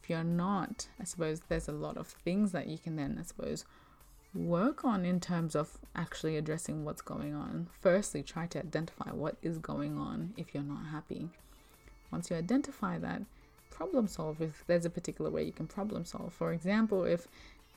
If 0.03 0.11
you're 0.11 0.25
not, 0.25 0.89
I 1.01 1.05
suppose 1.05 1.41
there's 1.49 1.69
a 1.69 1.73
lot 1.73 1.97
of 1.97 2.09
things 2.09 2.53
that 2.53 2.67
you 2.67 2.77
can 2.77 2.97
then, 2.97 3.17
I 3.19 3.23
suppose, 3.23 3.65
work 4.35 4.85
on 4.85 5.07
in 5.07 5.21
terms 5.21 5.57
of 5.57 5.79
actually 5.97 6.37
addressing 6.37 6.85
what's 6.85 7.01
going 7.01 7.35
on. 7.35 7.69
Firstly, 7.81 8.23
try 8.23 8.47
to 8.49 8.59
identify 8.59 9.09
what 9.11 9.37
is 9.41 9.57
going 9.57 9.97
on 9.97 10.35
if 10.37 10.53
you're 10.53 10.63
not 10.63 10.85
happy. 10.93 11.31
Once 12.11 12.29
you 12.29 12.37
identify 12.37 12.99
that, 12.99 13.23
problem 13.75 14.07
solve 14.07 14.41
if 14.41 14.65
there's 14.67 14.87
a 14.87 14.91
particular 14.91 15.31
way 15.31 15.43
you 15.43 15.53
can 15.53 15.67
problem 15.67 16.05
solve. 16.05 16.33
For 16.33 16.53
example, 16.53 17.05
if 17.05 17.27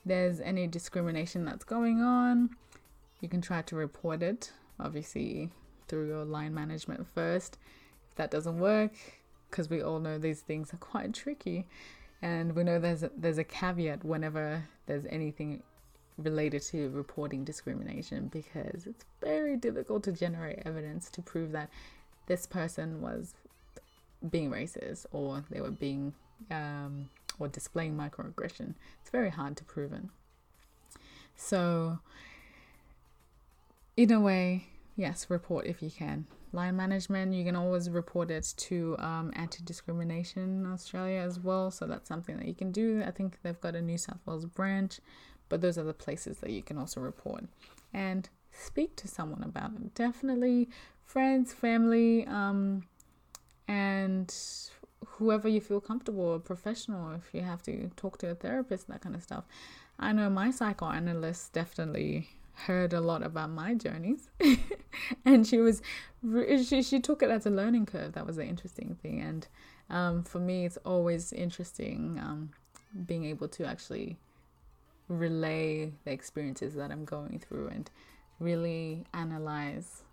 there's 0.06 0.40
any 0.40 0.68
discrimination 0.68 1.44
that's 1.44 1.64
going 1.64 2.02
on, 2.02 2.52
you 3.20 3.28
can 3.28 3.42
try 3.42 3.62
to 3.64 3.76
report 3.76 4.22
it, 4.22 4.54
obviously 4.80 5.50
through 5.88 6.08
your 6.08 6.24
line 6.24 6.54
management 6.54 7.08
first. 7.08 7.58
If 8.10 8.16
that 8.16 8.32
doesn't 8.32 8.60
work, 8.60 8.92
because 9.50 9.70
we 9.70 9.82
all 9.82 10.00
know 10.00 10.18
these 10.18 10.42
things 10.42 10.74
are 10.74 10.78
quite 10.78 11.14
tricky, 11.14 11.66
and 12.22 12.56
we 12.56 12.64
know 12.64 12.80
there's 12.80 13.04
a, 13.04 13.12
there's 13.18 13.38
a 13.38 13.44
caveat 13.44 14.04
whenever 14.04 14.64
there's 14.86 15.06
anything 15.10 15.64
related 16.18 16.62
to 16.64 16.90
reporting 16.90 17.44
discrimination 17.44 18.28
because 18.28 18.88
it's 18.88 19.06
very 19.22 19.56
difficult 19.56 20.04
to 20.04 20.12
generate 20.12 20.60
evidence 20.66 21.10
to 21.12 21.22
prove 21.22 21.52
that 21.52 21.70
this 22.26 22.48
person 22.48 23.02
was 23.02 23.36
being 24.30 24.52
racist 24.52 25.06
or 25.12 25.44
they 25.50 25.62
were 25.62 25.72
being 25.72 26.14
um, 26.52 27.10
or 27.40 27.48
displaying 27.48 27.96
microaggression. 27.96 28.74
It's 29.02 29.10
very 29.12 29.30
hard 29.30 29.58
to 29.58 29.64
prove 29.64 29.94
it. 29.94 30.04
So, 31.36 32.00
in 33.96 34.12
a 34.12 34.20
way, 34.20 34.66
yes, 34.96 35.28
report 35.30 35.68
if 35.68 35.82
you 35.82 35.92
can. 35.92 36.26
Line 36.54 36.76
management, 36.78 37.34
you 37.34 37.44
can 37.44 37.56
always 37.56 37.90
report 37.90 38.32
it 38.32 38.54
to 38.58 38.96
um, 39.00 39.32
Anti 39.36 39.64
Discrimination 39.64 40.66
Australia 40.66 41.20
as 41.20 41.40
well. 41.40 41.70
So, 41.70 41.86
that's 41.86 42.08
something 42.08 42.38
that 42.38 42.48
you 42.48 42.56
can 42.56 42.72
do. 42.72 43.04
I 43.06 43.12
think 43.12 43.38
they've 43.44 43.60
got 43.62 43.76
a 43.76 43.82
New 43.82 43.98
South 43.98 44.20
Wales 44.26 44.46
branch, 44.46 45.00
but 45.50 45.62
those 45.62 45.78
are 45.78 45.84
the 45.84 45.94
places 45.94 46.40
that 46.40 46.50
you 46.50 46.64
can 46.64 46.78
also 46.78 47.02
report. 47.02 47.46
And 47.94 48.28
speak 48.52 48.96
to 48.98 49.08
someone 49.08 49.44
about 49.44 49.74
it. 49.76 49.94
Definitely 49.94 50.70
friends, 51.06 51.54
family, 51.54 52.26
um, 52.28 52.84
and 53.68 54.34
whoever 55.06 55.48
you 55.48 55.62
feel 55.62 55.82
comfortable, 55.82 56.36
a 56.36 56.40
professional, 56.40 57.12
if 57.12 57.34
you 57.34 57.42
have 57.42 57.62
to 57.64 57.90
talk 57.96 58.18
to 58.20 58.30
a 58.30 58.36
therapist, 58.36 58.88
that 58.88 59.02
kind 59.02 59.16
of 59.16 59.24
stuff. 59.24 59.46
I 60.00 60.12
know 60.12 60.30
my 60.30 60.52
psychoanalyst 60.52 61.54
definitely 61.54 62.30
heard 62.54 62.94
a 62.94 63.02
lot 63.02 63.24
about 63.24 63.50
my 63.52 63.74
journeys. 63.76 64.30
And 65.26 65.46
she 65.46 65.60
was 65.60 65.82
she, 66.66 66.82
she 66.82 67.00
took 67.00 67.22
it 67.22 67.30
as 67.30 67.46
a 67.46 67.52
learning 67.52 67.86
curve. 67.86 68.14
That 68.14 68.26
was 68.26 68.38
the 68.38 68.46
interesting 68.46 68.98
thing. 69.02 69.22
And 69.22 69.48
um, 69.90 70.24
for 70.24 70.40
me 70.40 70.66
it's 70.66 70.78
always 70.78 71.34
interesting 71.34 72.20
um, 72.22 72.52
being 73.06 73.26
able 73.26 73.48
to 73.50 73.66
actually 73.66 74.18
relay 75.08 75.92
the 76.04 76.12
experiences 76.12 76.76
that 76.76 76.92
i'm 76.92 77.06
going 77.06 77.40
through 77.40 77.68
and 77.70 77.90
really 78.40 79.06
analyze 79.14 80.04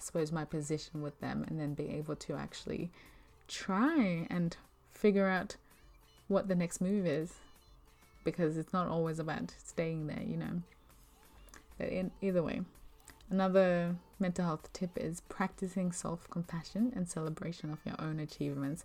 i 0.00 0.02
suppose 0.02 0.32
my 0.32 0.44
position 0.44 1.02
with 1.02 1.20
them 1.20 1.44
and 1.48 1.60
then 1.60 1.74
be 1.74 1.90
able 1.90 2.16
to 2.16 2.34
actually 2.34 2.90
try 3.48 4.26
and 4.30 4.56
figure 4.92 5.28
out 5.28 5.56
what 6.28 6.48
the 6.48 6.54
next 6.54 6.80
move 6.80 7.06
is 7.06 7.34
because 8.24 8.56
it's 8.56 8.72
not 8.72 8.86
always 8.86 9.18
about 9.18 9.52
staying 9.64 10.06
there, 10.06 10.22
you 10.22 10.36
know. 10.36 10.62
But 11.76 11.88
in 11.88 12.12
either 12.20 12.42
way, 12.42 12.62
another 13.30 13.96
mental 14.18 14.44
health 14.44 14.72
tip 14.72 14.90
is 14.96 15.22
practicing 15.22 15.92
self 15.92 16.28
compassion 16.30 16.92
and 16.94 17.08
celebration 17.08 17.70
of 17.72 17.78
your 17.84 17.96
own 17.98 18.20
achievements 18.20 18.84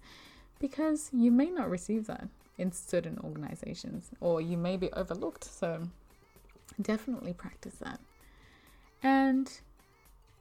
because 0.59 1.09
you 1.13 1.31
may 1.31 1.49
not 1.49 1.69
receive 1.69 2.07
that 2.07 2.27
in 2.57 2.71
certain 2.71 3.19
organizations 3.23 4.09
or 4.19 4.41
you 4.41 4.57
may 4.57 4.77
be 4.77 4.91
overlooked. 4.93 5.43
So 5.43 5.83
definitely 6.81 7.33
practice 7.33 7.75
that. 7.81 7.99
And 9.03 9.51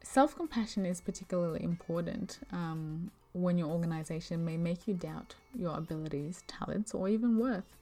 self 0.05 0.37
compassion 0.37 0.87
is 0.87 1.01
particularly 1.01 1.62
important 1.62 2.38
um, 2.53 3.11
when 3.33 3.59
your 3.59 3.69
organization 3.69 4.45
may 4.45 4.57
make 4.57 4.87
you 4.87 4.95
doubt 4.95 5.35
your 5.59 5.77
abilities, 5.77 6.45
talents, 6.47 6.95
or 6.95 7.09
even 7.09 7.38
worth. 7.38 7.77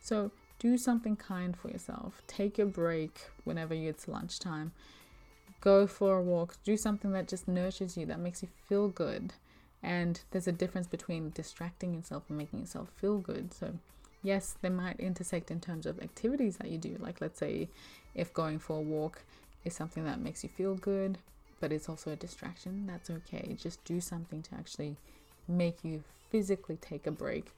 So 0.00 0.30
do 0.58 0.76
something 0.76 1.16
kind 1.16 1.56
for 1.56 1.70
yourself. 1.70 2.22
Take 2.26 2.58
a 2.58 2.66
break 2.66 3.20
whenever 3.44 3.74
it's 3.74 4.08
lunchtime. 4.08 4.72
Go 5.60 5.86
for 5.86 6.18
a 6.18 6.22
walk. 6.22 6.56
Do 6.64 6.76
something 6.76 7.12
that 7.12 7.28
just 7.28 7.48
nurtures 7.48 7.96
you, 7.96 8.06
that 8.06 8.20
makes 8.20 8.42
you 8.42 8.48
feel 8.68 8.88
good. 8.88 9.32
And 9.82 10.20
there's 10.30 10.48
a 10.48 10.52
difference 10.52 10.88
between 10.88 11.30
distracting 11.30 11.94
yourself 11.94 12.24
and 12.28 12.36
making 12.36 12.58
yourself 12.60 12.88
feel 12.96 13.18
good. 13.18 13.54
So, 13.54 13.74
yes, 14.22 14.56
they 14.60 14.68
might 14.68 14.98
intersect 14.98 15.50
in 15.50 15.60
terms 15.60 15.86
of 15.86 16.00
activities 16.00 16.56
that 16.56 16.70
you 16.70 16.78
do. 16.78 16.96
Like, 16.98 17.20
let's 17.20 17.38
say 17.38 17.68
if 18.14 18.34
going 18.34 18.58
for 18.58 18.76
a 18.76 18.82
walk 18.82 19.22
is 19.64 19.74
something 19.74 20.04
that 20.04 20.20
makes 20.20 20.42
you 20.42 20.50
feel 20.50 20.74
good, 20.74 21.18
but 21.60 21.72
it's 21.72 21.88
also 21.88 22.12
a 22.12 22.16
distraction, 22.16 22.86
that's 22.86 23.10
okay. 23.10 23.56
Just 23.58 23.82
do 23.84 24.00
something 24.00 24.42
to 24.42 24.54
actually 24.54 24.96
make 25.46 25.82
you 25.82 26.04
physically 26.30 26.76
take 26.76 27.06
a 27.06 27.10
break 27.10 27.52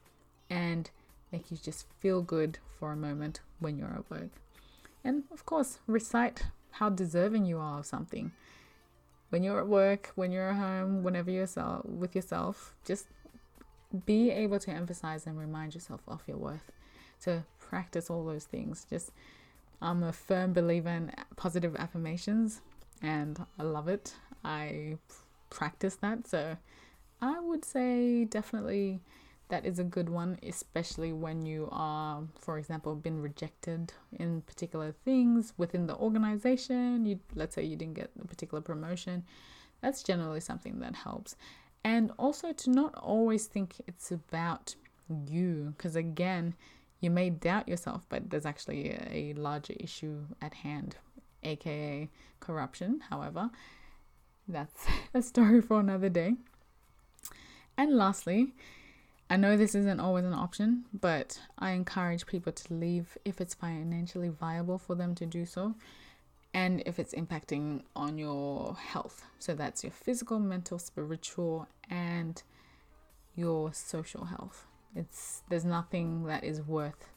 and 0.49 0.89
make 1.31 1.51
you 1.51 1.57
just 1.61 1.85
feel 1.99 2.21
good 2.21 2.59
for 2.79 2.91
a 2.91 2.95
moment 2.95 3.41
when 3.59 3.77
you're 3.77 3.93
at 3.93 4.09
work. 4.09 4.29
And 5.03 5.23
of 5.31 5.45
course, 5.45 5.79
recite 5.87 6.43
how 6.71 6.89
deserving 6.89 7.45
you 7.45 7.57
are 7.59 7.79
of 7.79 7.85
something. 7.85 8.31
When 9.29 9.43
you're 9.43 9.59
at 9.59 9.67
work, 9.67 10.11
when 10.15 10.31
you're 10.31 10.49
at 10.49 10.57
home, 10.57 11.03
whenever 11.03 11.31
you're 11.31 11.47
with 11.85 12.15
yourself, 12.15 12.73
just 12.85 13.07
be 14.05 14.29
able 14.29 14.59
to 14.59 14.71
emphasize 14.71 15.25
and 15.25 15.37
remind 15.39 15.73
yourself 15.73 16.01
of 16.07 16.21
your 16.27 16.37
worth. 16.37 16.71
To 17.23 17.43
practice 17.59 18.09
all 18.09 18.25
those 18.25 18.45
things. 18.45 18.85
Just 18.89 19.11
I'm 19.81 20.03
a 20.03 20.11
firm 20.11 20.53
believer 20.53 20.89
in 20.89 21.11
positive 21.35 21.75
affirmations 21.75 22.61
and 23.01 23.45
I 23.59 23.63
love 23.63 23.87
it. 23.87 24.13
I 24.43 24.97
practice 25.49 25.95
that. 25.97 26.27
So 26.27 26.57
I 27.21 27.39
would 27.39 27.65
say 27.65 28.25
definitely 28.25 29.01
that 29.49 29.65
is 29.65 29.79
a 29.79 29.83
good 29.83 30.09
one, 30.09 30.39
especially 30.43 31.11
when 31.11 31.45
you 31.45 31.67
are, 31.71 32.23
for 32.39 32.57
example, 32.57 32.95
been 32.95 33.21
rejected 33.21 33.93
in 34.13 34.41
particular 34.41 34.93
things 35.03 35.53
within 35.57 35.87
the 35.87 35.95
organization. 35.95 37.05
You 37.05 37.19
let's 37.35 37.55
say 37.55 37.63
you 37.63 37.75
didn't 37.75 37.95
get 37.95 38.11
a 38.21 38.27
particular 38.27 38.61
promotion. 38.61 39.23
That's 39.81 40.03
generally 40.03 40.39
something 40.39 40.79
that 40.79 40.95
helps. 40.95 41.35
And 41.83 42.11
also 42.17 42.53
to 42.53 42.69
not 42.69 42.95
always 42.95 43.47
think 43.47 43.75
it's 43.87 44.11
about 44.11 44.75
you, 45.27 45.73
because 45.75 45.95
again, 45.95 46.53
you 46.99 47.09
may 47.09 47.31
doubt 47.31 47.67
yourself, 47.67 48.05
but 48.07 48.29
there's 48.29 48.45
actually 48.45 48.91
a, 48.91 49.07
a 49.11 49.33
larger 49.33 49.73
issue 49.79 50.27
at 50.41 50.53
hand 50.53 50.95
aka 51.43 52.09
corruption. 52.39 53.01
However, 53.09 53.49
that's 54.47 54.85
a 55.13 55.21
story 55.21 55.61
for 55.61 55.79
another 55.79 56.09
day. 56.09 56.35
And 57.77 57.95
lastly, 57.95 58.53
I 59.29 59.37
know 59.37 59.55
this 59.55 59.75
isn't 59.75 59.99
always 59.99 60.25
an 60.25 60.33
option, 60.33 60.85
but 60.93 61.39
I 61.57 61.71
encourage 61.71 62.25
people 62.25 62.51
to 62.51 62.73
leave 62.73 63.17
if 63.23 63.39
it's 63.39 63.53
financially 63.53 64.29
viable 64.29 64.77
for 64.77 64.93
them 64.93 65.15
to 65.15 65.25
do 65.25 65.45
so 65.45 65.75
and 66.53 66.83
if 66.85 66.99
it's 66.99 67.13
impacting 67.13 67.83
on 67.95 68.17
your 68.17 68.75
health. 68.75 69.23
So 69.39 69.55
that's 69.55 69.83
your 69.83 69.91
physical, 69.93 70.37
mental, 70.39 70.79
spiritual, 70.79 71.67
and 71.89 72.43
your 73.35 73.73
social 73.73 74.25
health. 74.25 74.65
It's 74.95 75.43
there's 75.49 75.65
nothing 75.65 76.25
that 76.25 76.43
is 76.43 76.61
worth 76.61 77.07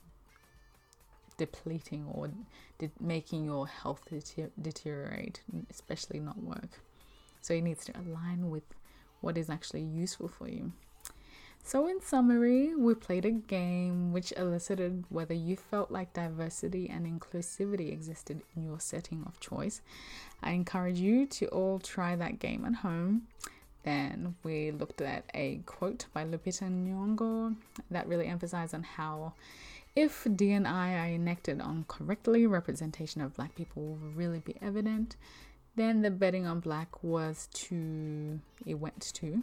depleting 1.37 2.07
or 2.13 2.31
de- 2.79 2.91
making 3.01 3.45
your 3.45 3.67
health 3.67 4.03
deter- 4.09 4.51
deteriorate, 4.61 5.41
especially 5.71 6.21
not 6.21 6.43
work. 6.43 6.81
So 7.41 7.55
it 7.55 7.63
needs 7.63 7.85
to 7.87 7.93
align 7.99 8.51
with 8.51 8.65
what 9.21 9.37
is 9.39 9.51
actually 9.51 9.83
useful 9.83 10.29
for 10.29 10.49
you. 10.49 10.73
So, 11.67 11.89
in 11.89 12.03
summary, 12.03 12.75
we 12.75 12.95
played 12.95 13.25
a 13.25 13.31
game 13.31 14.13
which 14.13 14.35
elicited 14.37 15.05
whether 15.09 15.33
you 15.33 15.57
felt 15.57 15.91
like 15.91 16.13
diversity 16.13 16.91
and 16.91 17.07
inclusivity 17.07 17.91
existed 17.91 18.43
in 18.55 18.65
your 18.65 18.79
setting 18.81 19.25
of 19.27 19.41
choice. 19.41 19.81
I 20.43 20.51
encourage 20.51 20.99
you 20.99 21.25
to 21.27 21.47
all 21.47 21.79
try 21.79 22.17
that 22.17 22.39
game 22.39 22.67
at 22.67 22.75
home. 22.75 23.29
Then 23.83 24.35
we 24.43 24.73
looked 24.73 25.01
at 25.01 25.25
a 25.33 25.61
quote 25.65 26.05
by 26.13 26.25
Lupita 26.27 26.65
Nyong'o 26.65 27.57
that 27.91 28.09
really 28.09 28.27
emphasized 28.27 28.75
on 28.75 28.83
how 28.83 29.33
if 29.97 30.27
D&I 30.35 30.95
are 30.95 31.07
enacted 31.07 31.61
on 31.61 31.85
correctly, 31.89 32.47
representation 32.47 33.21
of 33.21 33.35
black 33.35 33.55
people 33.55 33.83
will 33.83 34.11
really 34.15 34.41
be 34.41 34.57
evident. 34.61 35.17
Then 35.77 36.03
the 36.03 36.11
betting 36.11 36.47
on 36.47 36.61
black 36.61 37.03
was 37.03 37.49
to, 37.53 38.41
it 38.67 38.75
went 38.75 39.13
to 39.15 39.43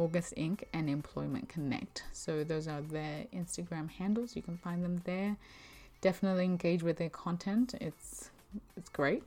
August 0.00 0.34
Inc., 0.36 0.64
and 0.72 0.88
Employment 0.88 1.48
Connect. 1.48 2.04
So 2.12 2.42
those 2.42 2.66
are 2.66 2.80
their 2.80 3.26
Instagram 3.34 3.90
handles. 3.90 4.34
You 4.34 4.42
can 4.42 4.56
find 4.56 4.82
them 4.82 5.02
there. 5.04 5.36
Definitely 6.00 6.44
engage 6.46 6.82
with 6.82 6.96
their 6.96 7.10
content. 7.10 7.74
It's 7.80 8.30
it's 8.76 8.88
great. 8.88 9.22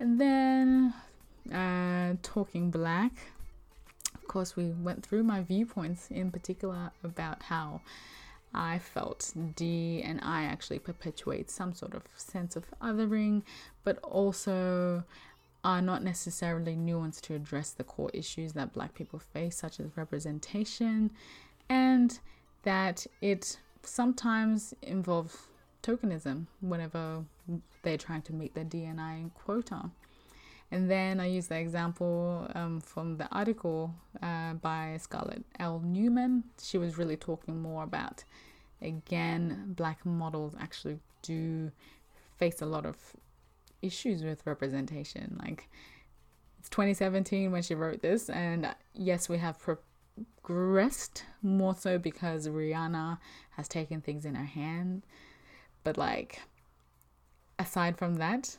And 0.00 0.20
then 0.20 0.92
uh, 1.52 2.14
talking 2.22 2.70
black. 2.70 3.12
Of 4.14 4.26
course, 4.26 4.56
we 4.56 4.70
went 4.70 5.04
through 5.04 5.22
my 5.22 5.42
viewpoints 5.42 6.10
in 6.10 6.30
particular 6.32 6.90
about 7.04 7.44
how 7.44 7.80
I 8.54 8.78
felt 8.78 9.32
D 9.56 10.02
and 10.02 10.20
I 10.22 10.44
actually 10.44 10.78
perpetuate 10.78 11.50
some 11.50 11.74
sort 11.74 11.94
of 11.94 12.02
sense 12.16 12.56
of 12.56 12.64
othering, 12.80 13.42
but 13.82 13.98
also 14.02 15.04
are 15.64 15.80
not 15.80 16.02
necessarily 16.02 16.76
nuanced 16.76 17.22
to 17.22 17.34
address 17.34 17.70
the 17.70 17.84
core 17.84 18.10
issues 18.12 18.52
that 18.52 18.72
black 18.72 18.94
people 18.94 19.18
face, 19.18 19.56
such 19.56 19.80
as 19.80 19.96
representation, 19.96 21.10
and 21.68 22.18
that 22.62 23.06
it 23.20 23.58
sometimes 23.82 24.74
involves 24.82 25.48
tokenism 25.82 26.46
whenever 26.60 27.24
they're 27.82 27.98
trying 27.98 28.22
to 28.22 28.32
meet 28.32 28.54
their 28.54 28.64
DNI 28.64 29.32
quota. 29.34 29.90
And 30.70 30.90
then 30.90 31.20
I 31.20 31.26
use 31.26 31.46
the 31.48 31.56
example 31.56 32.50
um, 32.54 32.80
from 32.80 33.16
the 33.16 33.28
article 33.30 33.94
uh, 34.22 34.54
by 34.54 34.98
Scarlett 35.00 35.44
L. 35.58 35.80
Newman. 35.84 36.44
She 36.60 36.78
was 36.78 36.98
really 36.98 37.16
talking 37.16 37.60
more 37.60 37.84
about, 37.84 38.24
again, 38.82 39.74
black 39.76 40.04
models 40.04 40.54
actually 40.58 40.98
do 41.22 41.70
face 42.36 42.60
a 42.60 42.66
lot 42.66 42.86
of 42.86 42.96
issues 43.82 44.22
with 44.22 44.46
representation. 44.46 45.38
Like 45.40 45.68
it's 46.58 46.68
2017 46.70 47.52
when 47.52 47.62
she 47.62 47.74
wrote 47.74 48.00
this, 48.02 48.28
and 48.28 48.74
yes, 48.94 49.28
we 49.28 49.38
have 49.38 49.58
progressed 50.42 51.24
more 51.42 51.74
so 51.74 51.98
because 51.98 52.48
Rihanna 52.48 53.18
has 53.50 53.68
taken 53.68 54.00
things 54.00 54.24
in 54.24 54.34
her 54.34 54.44
hand. 54.44 55.02
But 55.84 55.98
like 55.98 56.40
aside 57.58 57.98
from 57.98 58.14
that, 58.16 58.56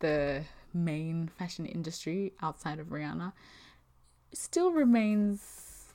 the 0.00 0.44
main 0.74 1.28
fashion 1.28 1.66
industry 1.66 2.32
outside 2.42 2.78
of 2.78 2.88
Rihanna 2.88 3.32
still 4.32 4.72
remains 4.72 5.94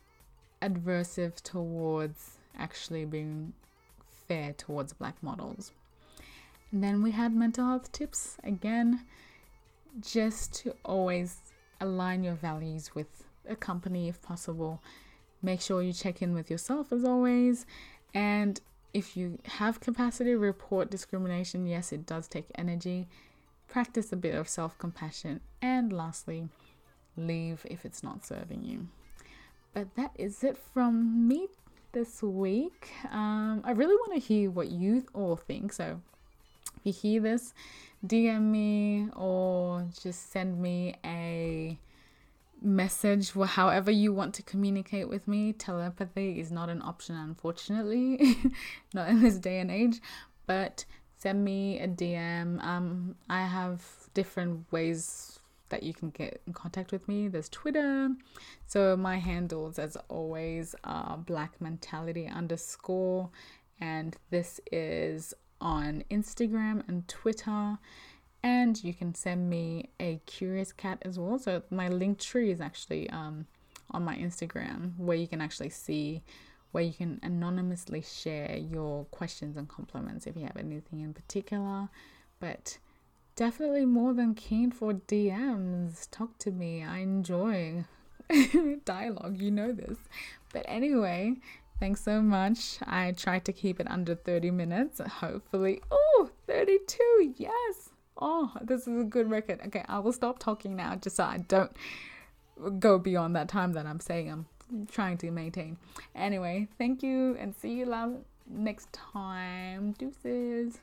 adversive 0.61 1.41
towards 1.41 2.37
actually 2.57 3.05
being 3.05 3.53
fair 4.27 4.53
towards 4.53 4.93
black 4.93 5.21
models. 5.21 5.71
And 6.71 6.83
then 6.83 7.01
we 7.01 7.11
had 7.11 7.33
mental 7.33 7.65
health 7.65 7.91
tips 7.91 8.37
again, 8.43 9.01
just 9.99 10.53
to 10.55 10.75
always 10.85 11.37
align 11.81 12.23
your 12.23 12.35
values 12.35 12.93
with 12.93 13.23
a 13.47 13.55
company 13.55 14.07
if 14.07 14.21
possible. 14.21 14.81
Make 15.41 15.61
sure 15.61 15.81
you 15.81 15.93
check 15.93 16.21
in 16.21 16.33
with 16.33 16.51
yourself 16.51 16.91
as 16.91 17.03
always. 17.03 17.65
And 18.13 18.59
if 18.93 19.15
you 19.15 19.39
have 19.45 19.79
capacity, 19.79 20.35
report 20.35 20.91
discrimination. 20.91 21.65
Yes, 21.65 21.91
it 21.91 22.05
does 22.05 22.27
take 22.27 22.45
energy. 22.55 23.07
Practice 23.69 24.11
a 24.11 24.15
bit 24.15 24.35
of 24.35 24.49
self 24.49 24.77
compassion. 24.77 25.41
And 25.61 25.93
lastly, 25.93 26.49
leave 27.15 27.65
if 27.69 27.85
it's 27.85 28.03
not 28.03 28.25
serving 28.25 28.63
you. 28.63 28.87
But 29.73 29.95
that 29.95 30.11
is 30.15 30.43
it 30.43 30.57
from 30.57 31.27
me 31.27 31.47
this 31.91 32.21
week. 32.23 32.89
Um, 33.11 33.61
I 33.63 33.71
really 33.71 33.95
want 33.95 34.13
to 34.13 34.19
hear 34.19 34.49
what 34.49 34.71
you 34.71 35.05
all 35.13 35.35
think. 35.35 35.73
So 35.73 36.01
if 36.77 36.85
you 36.85 36.93
hear 36.93 37.21
this, 37.21 37.53
DM 38.05 38.41
me 38.41 39.09
or 39.15 39.85
just 40.01 40.31
send 40.31 40.61
me 40.61 40.95
a 41.05 41.77
message 42.61 43.31
however 43.31 43.89
you 43.91 44.13
want 44.13 44.33
to 44.35 44.43
communicate 44.43 45.09
with 45.09 45.27
me. 45.27 45.53
Telepathy 45.53 46.39
is 46.39 46.51
not 46.51 46.69
an 46.69 46.81
option, 46.81 47.15
unfortunately, 47.15 48.37
not 48.93 49.09
in 49.09 49.21
this 49.21 49.37
day 49.37 49.59
and 49.59 49.71
age. 49.71 50.01
But 50.45 50.85
send 51.19 51.43
me 51.43 51.79
a 51.79 51.87
DM. 51.87 52.63
Um, 52.63 53.15
I 53.29 53.45
have 53.45 53.83
different 54.13 54.65
ways 54.71 55.39
that 55.67 55.83
you 55.83 55.93
can 55.93 56.09
get 56.09 56.41
in 56.47 56.53
contact 56.53 56.91
with 56.91 57.07
me. 57.07 57.27
There's 57.27 57.49
Twitter. 57.49 58.09
So 58.65 58.97
my 58.97 59.17
handles, 59.17 59.77
as 59.77 59.95
always, 60.07 60.73
are 60.83 61.17
black 61.17 61.61
mentality 61.61 62.27
underscore, 62.27 63.29
and 63.79 64.17
this 64.31 64.59
is 64.71 65.33
on 65.61 66.03
Instagram 66.09 66.87
and 66.87 67.07
Twitter. 67.07 67.77
And 68.41 68.81
you 68.81 68.93
can 68.93 69.13
send 69.13 69.49
me 69.49 69.89
a 69.99 70.21
CuriousCat 70.25 70.99
as 71.01 71.19
well. 71.19 71.37
So 71.37 71.61
my 71.69 71.89
Linktree 71.89 72.51
is 72.51 72.61
actually 72.61 73.09
um, 73.09 73.45
on 73.91 74.05
my 74.05 74.15
Instagram 74.15 74.97
where 74.97 75.17
you 75.17 75.27
can 75.27 75.41
actually 75.41 75.69
see 75.69 76.23
where 76.71 76.83
you 76.83 76.93
can 76.93 77.19
anonymously 77.23 78.01
share 78.01 78.57
your 78.57 79.05
questions 79.05 79.57
and 79.57 79.67
compliments 79.67 80.27
if 80.27 80.35
you 80.35 80.43
have 80.43 80.57
anything 80.57 81.01
in 81.01 81.13
particular. 81.13 81.89
But 82.39 82.77
definitely 83.35 83.85
more 83.85 84.13
than 84.13 84.35
keen 84.35 84.71
for 84.71 84.93
DMs. 84.93 86.07
Talk 86.11 86.37
to 86.39 86.51
me. 86.51 86.83
I 86.83 86.99
enjoy 86.99 87.85
dialogue, 88.85 89.41
you 89.41 89.51
know 89.51 89.71
this. 89.71 89.97
But 90.53 90.65
anyway, 90.67 91.35
Thanks 91.79 92.03
so 92.03 92.21
much. 92.21 92.77
I 92.85 93.13
tried 93.13 93.45
to 93.45 93.53
keep 93.53 93.79
it 93.79 93.89
under 93.89 94.13
30 94.13 94.51
minutes. 94.51 94.99
Hopefully, 94.99 95.81
oh, 95.89 96.29
32. 96.45 97.35
Yes. 97.37 97.91
Oh, 98.17 98.51
this 98.61 98.85
is 98.85 99.01
a 99.01 99.05
good 99.05 99.29
record. 99.29 99.61
Okay, 99.67 99.85
I 99.87 99.99
will 99.99 100.11
stop 100.11 100.39
talking 100.39 100.75
now 100.75 100.95
just 100.95 101.15
so 101.15 101.23
I 101.23 101.37
don't 101.37 101.71
go 102.79 102.99
beyond 102.99 103.37
that 103.37 103.47
time 103.47 103.71
that 103.73 103.85
I'm 103.85 104.01
saying 104.01 104.29
I'm 104.29 104.45
trying 104.91 105.17
to 105.19 105.31
maintain. 105.31 105.77
Anyway, 106.15 106.67
thank 106.77 107.03
you 107.03 107.35
and 107.39 107.55
see 107.55 107.73
you 107.73 107.85
love 107.85 108.15
next 108.47 108.91
time. 108.93 109.93
Deuces. 109.93 110.79